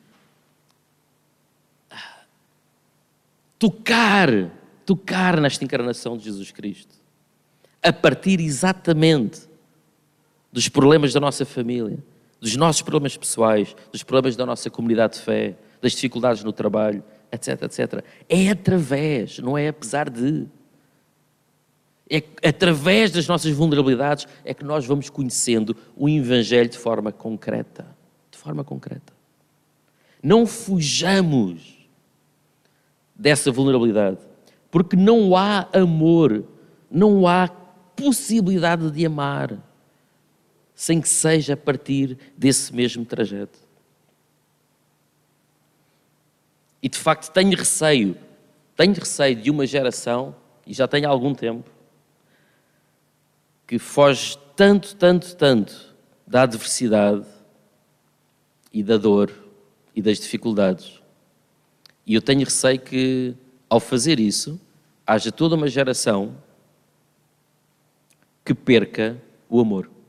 tocar, 3.59 4.29
tocar 4.87 5.39
nesta 5.39 5.63
encarnação 5.63 6.17
de 6.17 6.25
Jesus 6.25 6.51
Cristo, 6.51 6.95
a 7.83 7.93
partir 7.93 8.41
exatamente 8.41 9.50
dos 10.53 10.69
problemas 10.69 11.13
da 11.13 11.21
nossa 11.21 11.45
família, 11.45 11.99
dos 12.41 12.57
nossos 12.57 12.83
problemas 12.83 13.17
pessoais, 13.17 13.75
dos 13.93 14.03
problemas 14.03 14.37
da 14.37 14.47
nossa 14.47 14.71
comunidade 14.71 15.15
de 15.15 15.21
fé, 15.21 15.57
das 15.81 15.93
dificuldades 15.93 16.43
no 16.43 16.53
trabalho, 16.53 17.03
etc, 17.31 17.63
etc. 17.63 18.05
É 18.29 18.51
através, 18.51 19.39
não 19.39 19.57
é 19.57 19.69
apesar 19.69 20.11
de. 20.11 20.47
É 22.13 22.49
através 22.49 23.13
das 23.13 23.29
nossas 23.29 23.53
vulnerabilidades 23.53 24.27
é 24.45 24.53
que 24.53 24.65
nós 24.65 24.85
vamos 24.85 25.09
conhecendo 25.09 25.77
o 25.97 26.09
Evangelho 26.09 26.69
de 26.69 26.77
forma 26.77 27.13
concreta. 27.13 27.87
De 28.33 28.37
forma 28.37 28.65
concreta. 28.65 29.13
Não 30.21 30.45
fujamos 30.45 31.79
dessa 33.15 33.53
vulnerabilidade, 33.53 34.19
porque 34.73 34.97
não 34.97 35.37
há 35.37 35.69
amor, 35.73 36.45
não 36.91 37.29
há 37.29 37.49
possibilidade 37.95 38.91
de 38.91 39.07
amar 39.07 39.57
sem 40.81 40.99
que 40.99 41.11
seja 41.11 41.53
a 41.53 41.57
partir 41.59 42.17
desse 42.35 42.75
mesmo 42.75 43.05
trajeto. 43.05 43.59
E 46.83 46.89
de 46.89 46.97
facto 46.97 47.31
tenho 47.31 47.55
receio, 47.55 48.17
tenho 48.75 48.95
receio 48.95 49.37
de 49.37 49.51
uma 49.51 49.67
geração, 49.67 50.35
e 50.67 50.73
já 50.73 50.89
tenho 50.89 51.07
algum 51.07 51.35
tempo, 51.35 51.71
que 53.67 53.79
foge 53.79 54.39
tanto, 54.57 54.97
tanto, 54.97 55.37
tanto 55.37 55.95
da 56.27 56.45
adversidade 56.45 57.27
e 58.73 58.83
da 58.83 58.97
dor 58.97 59.31
e 59.95 60.01
das 60.01 60.19
dificuldades. 60.19 61.03
E 62.07 62.15
eu 62.15 62.23
tenho 62.23 62.43
receio 62.43 62.81
que, 62.81 63.35
ao 63.69 63.81
fazer 63.81 64.19
isso, 64.19 64.59
haja 65.07 65.31
toda 65.31 65.57
uma 65.57 65.69
geração 65.69 66.35
que 68.43 68.55
perca 68.55 69.21
o 69.47 69.61
amor. 69.61 70.00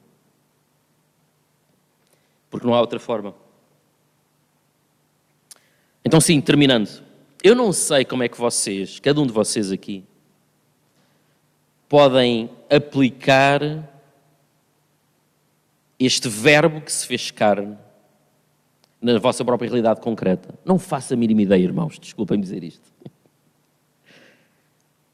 Porque 2.52 2.68
não 2.68 2.76
há 2.76 2.82
outra 2.82 3.00
forma. 3.00 3.34
Então, 6.06 6.22
sim, 6.22 6.40
terminando. 6.40 7.02
Eu 7.44 7.56
não 7.56 7.72
sei 7.72 8.06
como 8.06 8.22
é 8.22 8.30
que 8.30 8.38
vocês, 8.38 9.00
cada 9.00 9.20
um 9.20 9.26
de 9.26 9.34
vocês 9.34 9.72
aqui, 9.72 10.04
podem 11.90 12.50
aplicar 12.70 13.62
este 15.98 16.28
verbo 16.28 16.82
que 16.82 16.92
se 16.92 17.08
fez 17.08 17.32
carne 17.32 17.78
na 19.02 19.18
vossa 19.18 19.44
própria 19.44 19.68
realidade 19.68 20.02
concreta. 20.02 20.54
Não 20.64 20.78
faça 20.78 21.14
a 21.14 21.18
mínima 21.18 21.42
ideia, 21.42 21.64
irmãos, 21.64 21.98
desculpem 21.98 22.40
dizer 22.40 22.64
isto. 22.64 22.92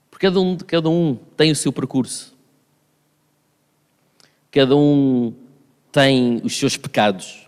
Porque 0.10 0.28
cada 0.28 0.40
um, 0.40 0.58
cada 0.58 0.90
um 0.90 1.16
tem 1.38 1.52
o 1.52 1.56
seu 1.56 1.72
percurso. 1.72 2.36
Cada 4.52 4.76
um 4.76 5.34
tem 5.92 6.42
os 6.44 6.58
seus 6.58 6.78
pecados. 6.78 7.48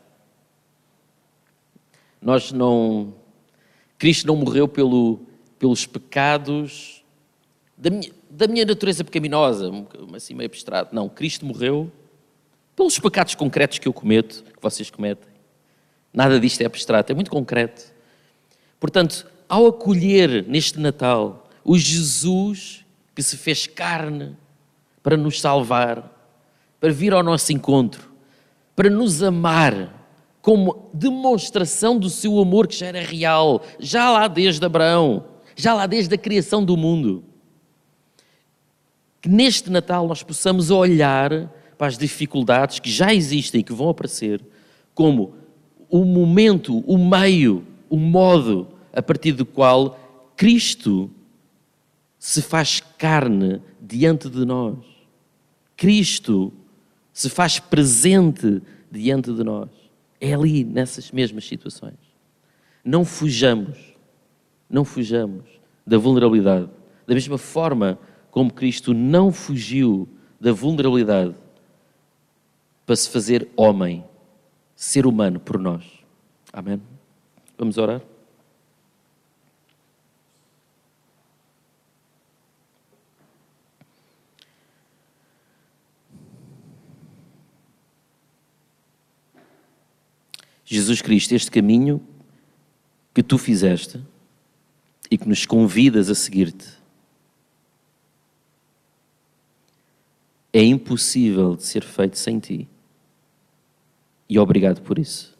Nós 2.22 2.52
não. 2.52 3.14
Cristo 3.98 4.28
não 4.28 4.36
morreu 4.36 4.68
pelo, 4.68 5.20
pelos 5.58 5.86
pecados 5.86 7.04
da 7.78 7.90
minha, 7.90 8.12
da 8.30 8.48
minha 8.48 8.66
natureza 8.66 9.04
pecaminosa, 9.04 9.72
assim 10.14 10.34
meio 10.34 10.50
abstrato. 10.50 10.94
Não, 10.94 11.08
Cristo 11.08 11.46
morreu 11.46 11.92
pelos 12.76 13.00
pecados 13.00 13.36
concretos 13.36 13.80
que 13.80 13.88
eu 13.88 13.94
cometo, 13.94 14.44
que 14.44 14.62
vocês 14.62 14.90
cometem. 14.90 15.30
Nada 16.14 16.40
disto 16.40 16.62
é 16.62 16.66
abstrato, 16.66 17.12
é 17.12 17.16
muito 17.16 17.32
concreto. 17.32 17.94
Portanto, 18.80 19.26
ao 19.48 19.68
acolher 19.68 20.46
neste 20.48 20.80
Natal 20.80 21.50
o 21.64 21.78
Jesus 21.78 22.86
que 23.16 23.22
se 23.22 23.38
fez 23.38 23.68
carne 23.68 24.36
para 25.04 25.16
nos 25.16 25.40
salvar, 25.40 26.16
para 26.80 26.92
vir 26.92 27.14
ao 27.14 27.24
nosso 27.24 27.52
encontro, 27.52 28.09
para 28.80 28.90
nos 28.90 29.22
amar, 29.22 30.08
como 30.42 30.90
demonstração 30.94 32.00
do 32.00 32.10
seu 32.10 32.40
amor 32.40 32.66
que 32.66 32.78
já 32.78 32.86
era 32.86 33.02
real, 33.02 33.62
já 33.78 34.10
lá 34.10 34.26
desde 34.26 34.66
Abraão, 34.66 35.26
já 35.54 35.74
lá 35.74 35.86
desde 35.86 36.16
a 36.16 36.18
criação 36.18 36.64
do 36.64 36.78
mundo. 36.78 37.22
Que 39.20 39.28
neste 39.28 39.70
Natal 39.70 40.08
nós 40.08 40.24
possamos 40.24 40.72
olhar 40.72 41.52
para 41.78 41.88
as 41.88 41.98
dificuldades 41.98 42.80
que 42.80 42.90
já 42.90 43.14
existem 43.14 43.60
e 43.60 43.64
que 43.66 43.74
vão 43.74 43.90
aparecer, 43.90 44.42
como 44.96 45.34
o 45.90 46.06
momento, 46.06 46.78
o 46.88 46.98
meio, 46.98 47.68
o 47.90 47.98
modo 47.98 48.70
a 48.94 49.02
partir 49.02 49.34
do 49.34 49.46
qual 49.46 50.00
Cristo 50.38 51.12
se 52.18 52.42
faz 52.42 52.82
carne 52.98 53.62
diante 53.82 54.30
de 54.30 54.46
nós. 54.46 54.78
Cristo 55.76 56.54
se 57.20 57.30
faz 57.30 57.60
presente 57.60 58.62
diante 58.90 59.34
de 59.34 59.44
nós. 59.44 59.68
É 60.22 60.34
ali, 60.34 60.64
nessas 60.64 61.12
mesmas 61.12 61.46
situações. 61.46 61.98
Não 62.82 63.04
fujamos, 63.04 63.78
não 64.70 64.86
fujamos 64.86 65.44
da 65.86 65.98
vulnerabilidade. 65.98 66.70
Da 67.06 67.14
mesma 67.14 67.38
forma 67.38 68.00
como 68.32 68.54
Cristo 68.54 68.94
não 68.94 69.34
fugiu 69.34 70.08
da 70.40 70.54
vulnerabilidade 70.54 71.36
para 72.86 72.96
se 72.96 73.10
fazer 73.10 73.50
homem, 73.58 74.02
ser 74.74 75.06
humano 75.06 75.42
por 75.42 75.60
nós. 75.60 75.84
Amém? 76.54 76.82
Vamos 77.58 77.78
orar? 77.78 78.02
Jesus 90.72 91.02
Cristo, 91.02 91.34
este 91.34 91.50
caminho 91.50 92.00
que 93.12 93.24
tu 93.24 93.40
fizeste 93.40 94.00
e 95.10 95.18
que 95.18 95.28
nos 95.28 95.44
convidas 95.44 96.12
a 96.12 96.16
seguir-te, 96.16 96.68
é 100.54 100.62
impossível 100.64 101.56
de 101.56 101.64
ser 101.64 101.84
feito 101.84 102.20
sem 102.20 102.38
ti. 102.38 102.70
E 104.30 104.38
obrigado 104.38 104.84
por 104.84 105.00
isso. 105.00 105.36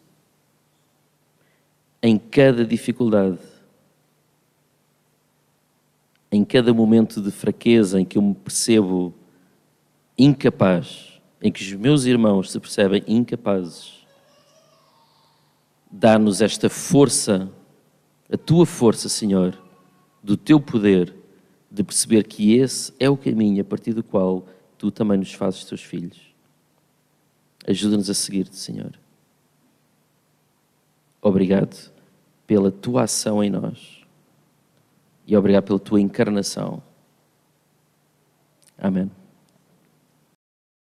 Em 2.02 2.18
cada 2.18 2.64
dificuldade, 2.64 3.38
em 6.32 6.44
cada 6.44 6.74
momento 6.74 7.22
de 7.22 7.30
fraqueza 7.30 8.00
em 8.00 8.04
que 8.04 8.18
eu 8.18 8.22
me 8.22 8.34
percebo 8.34 9.14
incapaz, 10.18 11.20
em 11.40 11.52
que 11.52 11.62
os 11.62 11.72
meus 11.74 12.04
irmãos 12.04 12.50
se 12.50 12.58
percebem 12.58 13.04
incapazes, 13.06 13.99
dá-nos 15.90 16.40
esta 16.40 16.68
força, 16.68 17.50
a 18.32 18.36
tua 18.36 18.64
força, 18.64 19.08
Senhor, 19.08 19.58
do 20.22 20.36
teu 20.36 20.60
poder, 20.60 21.14
de 21.70 21.82
perceber 21.82 22.24
que 22.24 22.54
esse 22.54 22.92
é 22.98 23.08
o 23.08 23.16
caminho 23.16 23.62
a 23.62 23.64
partir 23.64 23.92
do 23.92 24.02
qual 24.02 24.46
tu 24.76 24.90
também 24.90 25.18
nos 25.18 25.32
fazes 25.32 25.64
teus 25.64 25.82
filhos. 25.82 26.18
Ajuda-nos 27.66 28.08
a 28.08 28.14
seguir-te, 28.14 28.56
Senhor. 28.56 28.92
Obrigado 31.20 31.92
pela 32.46 32.70
tua 32.70 33.02
ação 33.02 33.44
em 33.44 33.50
nós 33.50 34.00
e 35.26 35.36
obrigado 35.36 35.64
pela 35.64 35.78
tua 35.78 36.00
encarnação. 36.00 36.82
Amém. 38.78 39.10